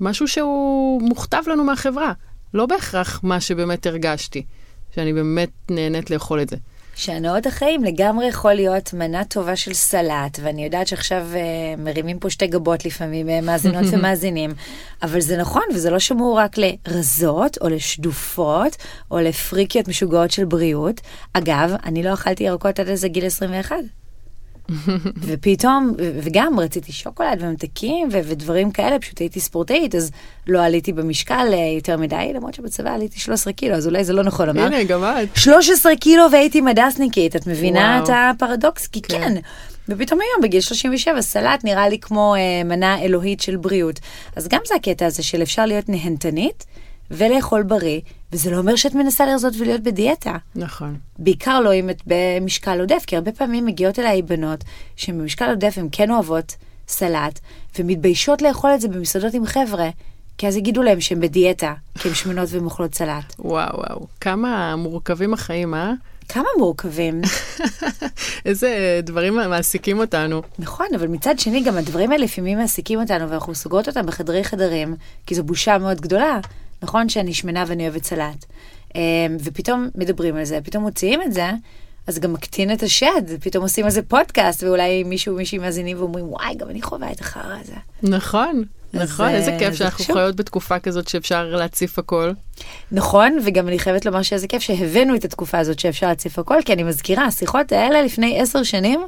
[0.00, 2.12] משהו שהוא מוכתב לנו מהחברה,
[2.54, 4.44] לא בהכרח מה שבאמת הרגשתי,
[4.94, 6.56] שאני באמת נהנית לאכול את זה.
[6.94, 11.40] שהנאות החיים לגמרי יכול להיות מנה טובה של סלט, ואני יודעת שעכשיו אה,
[11.78, 14.54] מרימים פה שתי גבות לפעמים, אה, מאזינות ומאזינים,
[15.02, 18.76] אבל זה נכון, וזה לא שמור רק לרזות, או לשדופות,
[19.10, 21.00] או לפריקיות משוגעות של בריאות.
[21.32, 23.76] אגב, אני לא אכלתי ירקות עד איזה גיל 21.
[25.26, 30.10] ופתאום, וגם רציתי שוקולד וממתקים ו- ודברים כאלה, פשוט הייתי ספורטאית, אז
[30.46, 34.22] לא עליתי במשקל אה, יותר מדי, למרות שבצבא עליתי 13 קילו, אז אולי זה לא
[34.22, 34.64] נכון לומר.
[34.66, 35.36] הנה, גם את.
[35.36, 38.18] 13 קילו והייתי מדסניקית, את מבינה וואו.
[38.18, 38.86] את הפרדוקס?
[38.86, 39.18] כי כן.
[39.18, 39.34] כן.
[39.88, 44.00] ופתאום היום בגיל 37 סלט נראה לי כמו אה, מנה אלוהית של בריאות.
[44.36, 46.64] אז גם זה הקטע הזה של אפשר להיות נהנתנית
[47.10, 48.00] ולאכול בריא,
[48.32, 50.36] וזה לא אומר שאת מנסה לרזות ולהיות בדיאטה.
[50.54, 50.96] נכון.
[51.18, 54.64] בעיקר לא אם את במשקל עודף, כי הרבה פעמים מגיעות אליי בנות
[54.96, 56.56] שהן במשקל עודף, הן כן אוהבות
[56.88, 57.40] סלט,
[57.78, 59.90] ומתביישות לאכול את זה במסעדות עם חבר'ה,
[60.38, 63.34] כי אז יגידו להם שהן בדיאטה, כי הן שמנות ומאכלות סלט.
[63.38, 64.06] וואו, וואו.
[64.20, 65.92] כמה מורכבים החיים, אה?
[66.28, 67.20] כמה מורכבים.
[68.46, 70.42] איזה דברים מעסיקים אותנו.
[70.58, 74.96] נכון, אבל מצד שני, גם הדברים האלה לפעמים מעסיקים אותנו, ואנחנו סוגרות אותם בחדרי חדרים,
[75.26, 76.40] כי זו בושה מאוד גדולה.
[76.84, 78.44] נכון שאני שמנה ואני אוהבת סלט.
[78.94, 79.00] אמ,
[79.40, 81.50] ופתאום מדברים על זה, פתאום מוציאים את זה,
[82.06, 86.54] אז גם מקטין את השד, פתאום עושים איזה פודקאסט, ואולי מישהו, מישהי מאזינים ואומרים, וואי,
[86.54, 87.74] גם אני חווה את החרא הזה.
[88.02, 88.64] נכון,
[88.94, 90.14] נכון, אה, איזה כיף זה שאנחנו.
[90.14, 92.32] חיות בתקופה כזאת שאפשר להציף הכל.
[92.92, 96.72] נכון, וגם אני חייבת לומר שאיזה כיף שהבאנו את התקופה הזאת שאפשר להציף הכל, כי
[96.72, 99.00] אני מזכירה, השיחות האלה לפני עשר שנים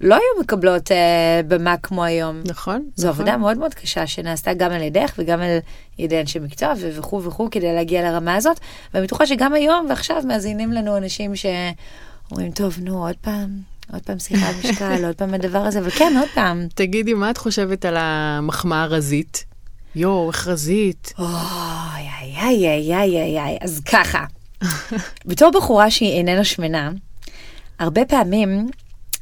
[0.00, 2.42] לא היו מקבלות אה, במה כמו היום.
[2.46, 2.88] נכון?
[2.96, 3.20] זו נכון.
[3.20, 5.58] עבודה מאוד מאוד קשה שנעשתה גם על ידך וגם על
[5.98, 8.60] ידי אנשי מקצוע וכו' וכו' כדי להגיע לרמה הזאת.
[8.94, 13.58] ואני בטוחה שגם היום ועכשיו מאזינים לנו אנשים שאומרים, טוב, נו, עוד פעם,
[13.92, 16.66] עוד פעם שיחה על משקל, עוד פעם הדבר הזה, אבל כן, עוד פעם.
[16.74, 19.44] תגידי, מה את חושבת על המחמאה הרזית?
[19.94, 21.14] יואו, איך רזית.
[21.18, 21.26] אוי,
[22.20, 24.24] איי, איי, איי, איי, איי, איי, אז ככה,
[25.26, 26.90] בתור בחורה שהיא איננה שמנה,
[27.78, 28.68] הרבה פעמים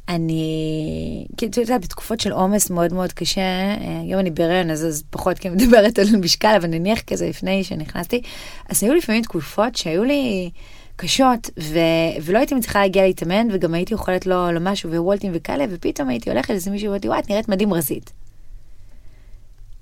[0.09, 4.87] אני, כאילו, אתה יודע, בתקופות של עומס מאוד מאוד קשה, אה, היום אני בהיריון, אז,
[4.87, 8.23] אז פחות כי אני מדברת על משקל, אבל נניח כזה לפני שנכנסתי,
[8.69, 10.51] אז היו לפעמים תקופות שהיו לי
[10.97, 11.79] קשות, ו,
[12.23, 16.31] ולא הייתי מצליחה להגיע להתאמן, וגם הייתי אוכלת לו, לו משהו ווולטים וכאלה, ופתאום הייתי
[16.31, 18.13] הולכת לאיזה מישהו ואומרתי, וואי, את נראית מדהים רזית.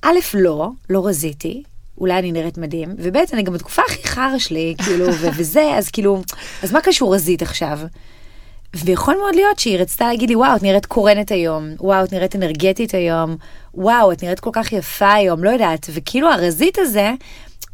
[0.02, 1.62] א', לא, לא רזיתי,
[1.98, 5.06] אולי אני נראית מדהים, וב', אני גם בתקופה הכי חרא שלי, כאילו,
[5.36, 6.22] וזה, אז כאילו,
[6.62, 7.78] אז מה קשור רזית עכשיו?
[8.76, 12.36] ויכול מאוד להיות שהיא רצתה להגיד לי, וואו, את נראית קורנת היום, וואו, את נראית
[12.36, 13.36] אנרגטית היום,
[13.74, 17.12] וואו, את נראית כל כך יפה היום, לא יודעת, וכאילו הרזית הזה,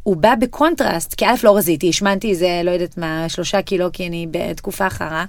[0.03, 4.07] הוא בא בקונטרסט, כי א', לא רזיתי, השמנתי איזה, לא יודעת מה, שלושה קילו, כי
[4.07, 5.25] אני בתקופה חרא.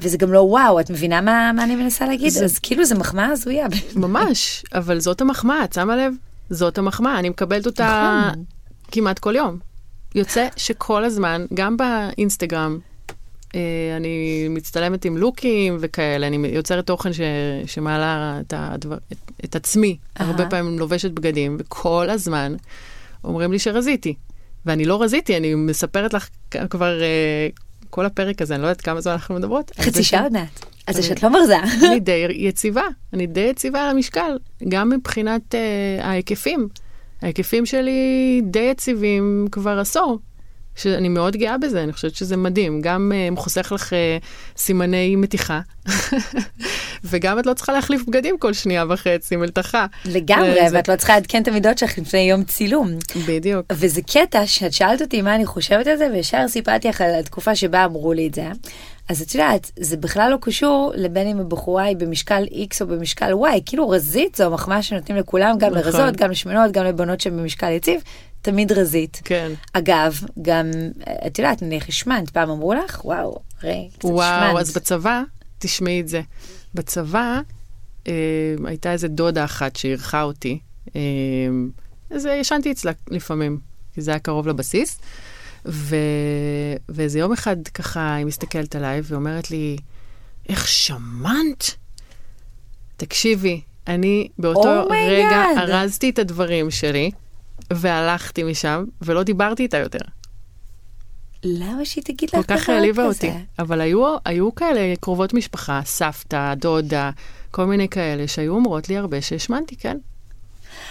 [0.00, 2.28] וזה גם לא וואו, את מבינה מה, מה אני מנסה להגיד?
[2.28, 3.66] זה- אז כאילו זה מחמאה הזויה.
[3.96, 6.12] ממש, אבל זאת המחמאה, את שמה לב?
[6.50, 8.44] זאת המחמאה, אני מקבלת אותה נכון.
[8.92, 9.58] כמעט כל יום.
[10.14, 12.78] יוצא שכל הזמן, גם באינסטגרם,
[13.96, 17.20] אני מצטלמת עם לוקים וכאלה, אני יוצרת תוכן ש,
[17.66, 19.96] שמעלה את, הדבר, את, את עצמי.
[20.20, 20.30] אהה.
[20.30, 22.54] הרבה פעמים לובשת בגדים, וכל הזמן
[23.24, 24.14] אומרים לי שרזיתי.
[24.66, 26.28] ואני לא רזיתי, אני מספרת לך
[26.70, 27.48] כבר אה,
[27.90, 29.72] כל הפרק הזה, אני לא יודעת כמה זמן אנחנו מדברות.
[29.80, 30.66] חצי שעה עוד מעט.
[30.86, 31.56] אז זה שאת לא מרזה.
[31.86, 32.82] אני די יציבה,
[33.12, 34.38] אני די יציבה על המשקל,
[34.68, 36.68] גם מבחינת uh, ההיקפים.
[37.22, 40.18] ההיקפים שלי די יציבים כבר עשור,
[40.76, 42.80] שאני מאוד גאה בזה, אני חושבת שזה מדהים.
[42.80, 43.96] גם uh, חוסך לך uh,
[44.56, 45.60] סימני מתיחה,
[47.04, 49.86] וגם את לא צריכה להחליף בגדים כל שנייה וחצי, מלתחה.
[50.04, 52.90] לגמרי, ואת לא צריכה לעדכן את המידות שלך לפני יום צילום.
[53.28, 53.66] בדיוק.
[53.72, 57.56] וזה קטע שאת שאלת אותי מה אני חושבת על זה, וישר סיפרתי לך על התקופה
[57.56, 58.48] שבה אמרו לי את זה.
[59.08, 63.32] אז את יודעת, זה בכלל לא קשור לבין אם הבחורה היא במשקל X או במשקל
[63.32, 65.82] Y, כאילו רזית זו מחמאה שנותנים לכולם, גם נכון.
[65.82, 68.00] לרזות, גם לשמנות, גם לבנות שהן במשקל יציב,
[68.42, 69.20] תמיד רזית.
[69.24, 69.52] כן.
[69.72, 70.70] אגב, גם,
[71.26, 74.60] את יודעת, נניח השמנת, פעם אמרו לך, וואו, הרי קצת וואו, שמנת.
[74.60, 75.22] אז בצבא,
[75.58, 76.20] תשמעי את זה.
[76.74, 77.40] בצבא
[78.08, 78.12] אה,
[78.64, 80.58] הייתה איזה דודה אחת שאירחה אותי,
[80.96, 81.00] אה,
[82.10, 83.58] אז ישנתי אצלה לפעמים,
[83.94, 84.98] כי זה היה קרוב לבסיס.
[85.66, 85.96] ו...
[86.88, 89.76] ואיזה יום אחד ככה היא מסתכלת עליי ואומרת לי,
[90.48, 91.70] איך שמנת?
[92.96, 95.58] תקשיבי, אני באותו Oh רגע God.
[95.58, 97.10] ארזתי את הדברים שלי
[97.76, 99.98] והלכתי משם ולא דיברתי איתה יותר.
[101.44, 103.26] למה שהיא תגיד כל לך כך דבר העליבה כזה?
[103.26, 103.30] אותי.
[103.58, 107.10] אבל היו, היו כאלה קרובות משפחה, סבתא, דודה,
[107.50, 109.98] כל מיני כאלה שהיו אומרות לי הרבה שהשמנתי, כן.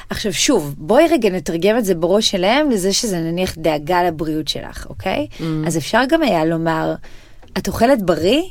[0.10, 4.86] עכשיו שוב, בואי רגע נתרגם את זה בראש שלהם לזה שזה נניח דאגה לבריאות שלך,
[4.90, 5.28] אוקיי?
[5.40, 5.44] Mm.
[5.68, 6.96] אז אפשר גם היה לומר,
[7.58, 8.42] את אוכלת בריא?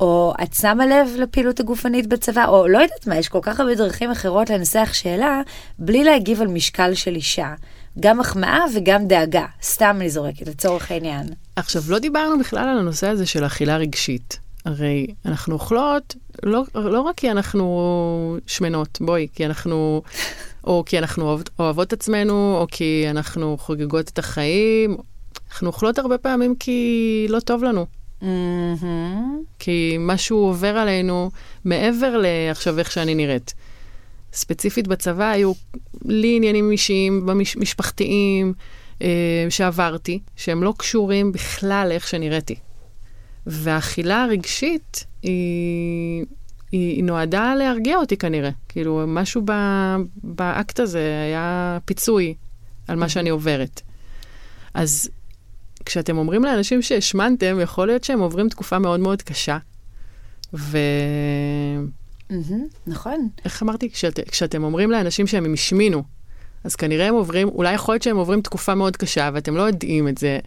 [0.00, 3.74] או את שמה לב לפעילות הגופנית בצבא, או לא יודעת מה, יש כל כך הרבה
[3.74, 5.40] דרכים אחרות לנסח שאלה,
[5.78, 7.54] בלי להגיב על משקל של אישה.
[8.00, 11.26] גם מחמאה וגם דאגה, סתם אני זורקת, לצורך העניין.
[11.56, 14.38] עכשיו, לא דיברנו בכלל על הנושא הזה של אכילה רגשית.
[14.64, 20.02] הרי אנחנו אוכלות, לא, לא רק כי אנחנו שמנות, בואי, כי אנחנו,
[20.64, 24.96] או כי אנחנו אוהבות, אוהבות עצמנו, או כי אנחנו חוגגות את החיים.
[25.50, 27.86] אנחנו אוכלות הרבה פעמים כי לא טוב לנו.
[28.22, 29.42] מהמם.
[29.58, 31.30] כי משהו עובר עלינו
[31.64, 33.54] מעבר לעכשיו איך שאני נראית.
[34.32, 35.52] ספציפית בצבא היו
[36.04, 38.52] לי עניינים אישיים, במש- משפחתיים,
[39.02, 42.54] אה, שעברתי, שהם לא קשורים בכלל לאיך שנראיתי.
[43.46, 46.24] והאכילה הרגשית היא,
[46.72, 48.50] היא, היא נועדה להרגיע אותי כנראה.
[48.68, 49.52] כאילו, משהו ב,
[50.16, 52.34] באקט הזה היה פיצוי
[52.88, 53.80] על מה שאני עוברת.
[54.74, 55.10] אז
[55.88, 59.58] כשאתם אומרים לאנשים שהשמנתם, יכול להיות שהם עוברים תקופה מאוד מאוד קשה.
[60.54, 60.78] ו...
[62.30, 63.28] מהמם, נכון.
[63.44, 63.90] איך אמרתי?
[63.90, 66.02] כשאת, כשאתם אומרים לאנשים שהם השמינו,
[66.64, 70.08] אז כנראה הם עוברים, אולי יכול להיות שהם עוברים תקופה מאוד קשה ואתם לא יודעים
[70.08, 70.38] את זה.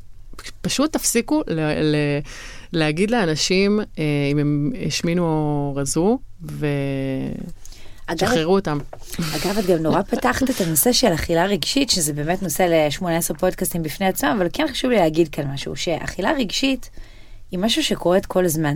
[0.61, 1.95] פשוט תפסיקו ל, ל,
[2.73, 6.63] להגיד לאנשים אה, אם הם השמינו או רזו, אגב,
[8.15, 8.77] ושחררו אותם.
[9.19, 13.83] אגב, את גם נורא פתחת את הנושא של אכילה רגשית, שזה באמת נושא ל-18 פודקאסטים
[13.83, 16.89] בפני עצמם, אבל כן חשוב לי להגיד כאן משהו, שאכילה רגשית
[17.51, 18.73] היא משהו שקורית כל הזמן.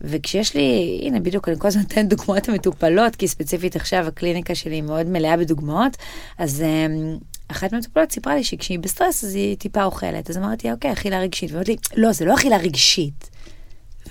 [0.00, 4.80] וכשיש לי, הנה בדיוק אני כל הזמן נותנת דוגמאות המטופלות, כי ספציפית עכשיו הקליניקה שלי
[4.80, 5.96] מאוד מלאה בדוגמאות,
[6.38, 10.92] אז um, אחת מהמטופלות סיפרה לי שכשהיא בסטרס אז היא טיפה אוכלת, אז אמרתי אוקיי,
[10.92, 13.30] אכילה רגשית, ואמרתי לי, לא, זה לא אכילה רגשית.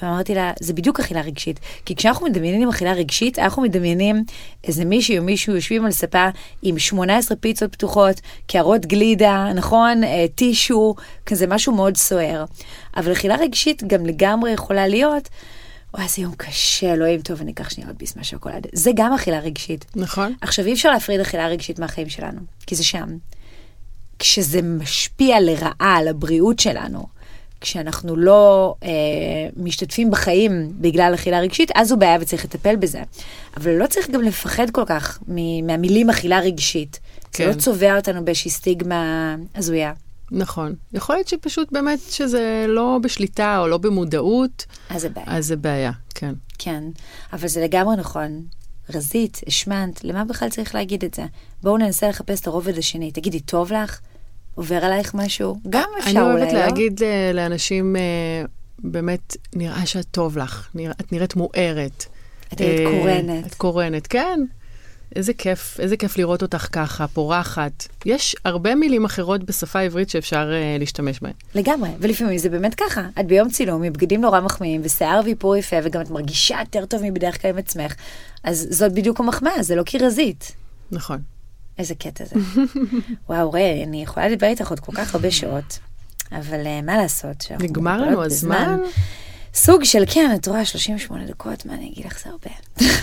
[0.01, 1.59] ואמרתי לה, זה בדיוק אכילה רגשית.
[1.85, 4.23] כי כשאנחנו מדמיינים אכילה רגשית, אנחנו מדמיינים
[4.63, 6.27] איזה מישהי או מישהו יושבים על ספה
[6.61, 10.03] עם 18 פיצות פתוחות, קערות גלידה, נכון?
[10.03, 10.95] אה, טישו,
[11.25, 12.45] כזה משהו מאוד סוער.
[12.97, 15.29] אבל אכילה רגשית גם לגמרי יכולה להיות,
[15.93, 18.67] וואי, איזה יום קשה, אלוהים, טוב, אני אקח שנייה עוד ביס מהשוקולד.
[18.73, 19.85] זה גם אכילה רגשית.
[19.95, 20.33] נכון?
[20.41, 23.17] עכשיו, אי אפשר להפריד אכילה רגשית מהחיים שלנו, כי זה שם.
[24.19, 27.16] כשזה משפיע לרעה על הבריאות שלנו,
[27.61, 28.89] כשאנחנו לא אה,
[29.57, 33.01] משתתפים בחיים בגלל אכילה רגשית, אז זו בעיה וצריך לטפל בזה.
[33.57, 36.99] אבל לא צריך גם לפחד כל כך מ- מהמילים אכילה רגשית.
[37.33, 37.43] כן.
[37.43, 39.93] זה לא צובע אותנו באיזושהי סטיגמה הזויה.
[40.31, 40.75] נכון.
[40.93, 45.25] יכול להיות שפשוט באמת שזה לא בשליטה או לא במודעות, אז זה בעיה.
[45.27, 46.33] אז זה בעיה, כן.
[46.59, 46.83] כן,
[47.33, 48.41] אבל זה לגמרי נכון.
[48.93, 51.23] רזית, השמנת, למה בכלל צריך להגיד את זה?
[51.63, 53.11] בואו ננסה לחפש את הרובד השני.
[53.11, 53.99] תגידי, טוב לך?
[54.57, 55.59] עובר עלייך משהו?
[55.69, 56.59] גם אפשר אני אולי, אוהבת לא?
[56.59, 58.01] להגיד ל- לאנשים, אה,
[58.79, 60.69] באמת, נראה שאת טוב לך,
[61.01, 62.05] את נראית מוארת.
[62.53, 63.47] את נראית אה, קורנת.
[63.47, 64.39] את קורנת, כן.
[65.15, 67.87] איזה כיף, איזה כיף לראות אותך ככה, פורחת.
[68.05, 71.31] יש הרבה מילים אחרות בשפה העברית שאפשר uh, להשתמש בהן.
[71.55, 73.01] לגמרי, ולפעמים זה באמת ככה.
[73.19, 77.01] את ביום צילום עם בגדים נורא מחמיאים ושיער ואיפור יפה, וגם את מרגישה יותר טוב
[77.03, 77.93] מבדרך כלל עם עצמך,
[78.43, 80.51] אז זאת בדיוק המחמאה, זה לא כי רזית.
[80.91, 81.17] נכון.
[81.78, 82.36] איזה קטע זה.
[83.30, 85.80] וואו, ריי, אני יכולה לדבר איתך עוד כל כך הרבה שעות,
[86.32, 87.41] אבל uh, מה לעשות?
[87.41, 88.80] שאנחנו נגמר לנו הזמן,
[89.53, 92.49] סוג של, כן, את רואה, 38 דקות, מה אני אגיד לך, זה הרבה.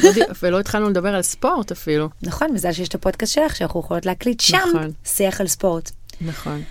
[0.02, 2.08] לא ולא התחלנו לדבר על ספורט אפילו.
[2.22, 4.92] נכון, מזל שיש את הפודקאסט שלך, שאנחנו יכולות להקליט שם נכון.
[5.04, 5.90] שיח על ספורט.
[6.20, 6.62] נכון.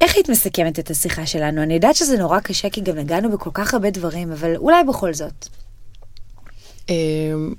[0.00, 1.62] איך היית מסכמת את השיחה שלנו?
[1.62, 5.14] אני יודעת שזה נורא קשה, כי גם נגענו בכל כך הרבה דברים, אבל אולי בכל
[5.14, 5.48] זאת.
[6.88, 7.54] אמ,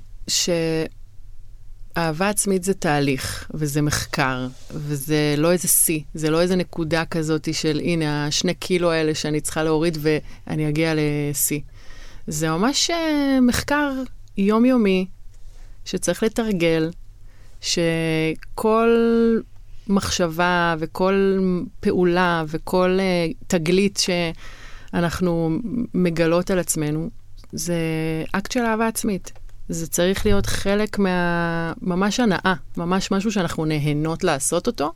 [1.96, 7.54] שאהבה עצמית זה תהליך, וזה מחקר, וזה לא איזה שיא, זה לא איזה נקודה כזאת
[7.54, 11.60] של הנה, השני קילו האלה שאני צריכה להוריד ואני אגיע לשיא.
[12.26, 13.92] זה ממש אה, מחקר
[14.36, 15.06] יומיומי
[15.84, 16.90] שצריך לתרגל,
[17.60, 18.90] שכל
[19.88, 21.38] מחשבה וכל
[21.80, 23.98] פעולה וכל uh, תגלית
[24.92, 25.58] שאנחנו
[25.94, 27.10] מגלות על עצמנו,
[27.52, 27.74] זה
[28.32, 29.32] אקט של אהבה עצמית.
[29.68, 31.72] זה צריך להיות חלק מה...
[31.82, 34.92] ממש הנאה, ממש משהו שאנחנו נהנות לעשות אותו.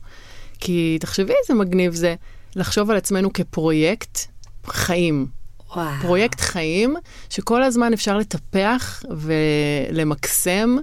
[0.59, 2.15] כי תחשבי איזה מגניב זה
[2.55, 4.17] לחשוב על עצמנו כפרויקט
[4.65, 5.27] חיים.
[5.75, 6.01] וואו.
[6.01, 6.95] פרויקט חיים
[7.29, 10.77] שכל הזמן אפשר לטפח ולמקסם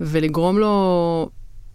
[0.00, 1.28] ולגרום לו,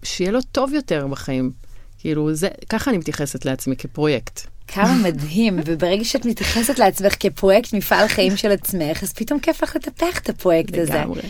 [0.03, 1.51] שיהיה לו טוב יותר בחיים.
[1.97, 4.47] כאילו, זה, ככה אני מתייחסת לעצמי כפרויקט.
[4.67, 9.75] כמה מדהים, וברגע שאת מתייחסת לעצמך כפרויקט מפעל חיים של עצמך, אז פתאום כיף לך
[9.75, 10.93] לטפח את הפרויקט הזה.
[10.93, 11.21] לגמרי.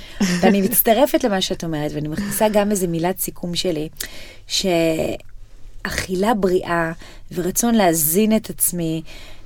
[0.41, 3.89] ואני מצטרפת למה שאת אומרת, ואני מכניסה גם איזה מילת סיכום שלי,
[4.47, 6.91] שאכילה בריאה
[7.33, 9.01] ורצון להזין את עצמי,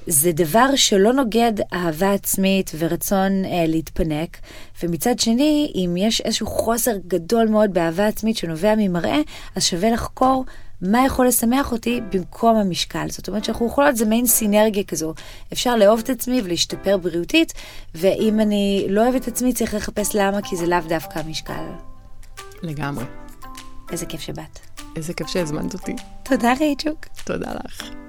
[0.07, 4.37] זה דבר שלא נוגד אהבה עצמית ורצון אה, להתפנק,
[4.83, 9.19] ומצד שני, אם יש איזשהו חוסר גדול מאוד באהבה עצמית שנובע ממראה,
[9.55, 10.45] אז שווה לחקור
[10.81, 13.09] מה יכול לשמח אותי במקום המשקל.
[13.09, 15.13] זאת אומרת שאנחנו יכולות, זה מעין סינרגיה כזו.
[15.53, 17.53] אפשר לאהוב את עצמי ולהשתפר בריאותית,
[17.95, 21.63] ואם אני לא אוהבת את עצמי, צריך לחפש למה, כי זה לאו דווקא המשקל.
[22.61, 23.05] לגמרי.
[23.91, 24.59] איזה כיף שבאת.
[24.95, 25.95] איזה כיף שהזמנת אותי.
[26.23, 27.05] תודה רייצ'וק.
[27.25, 28.08] תודה לך.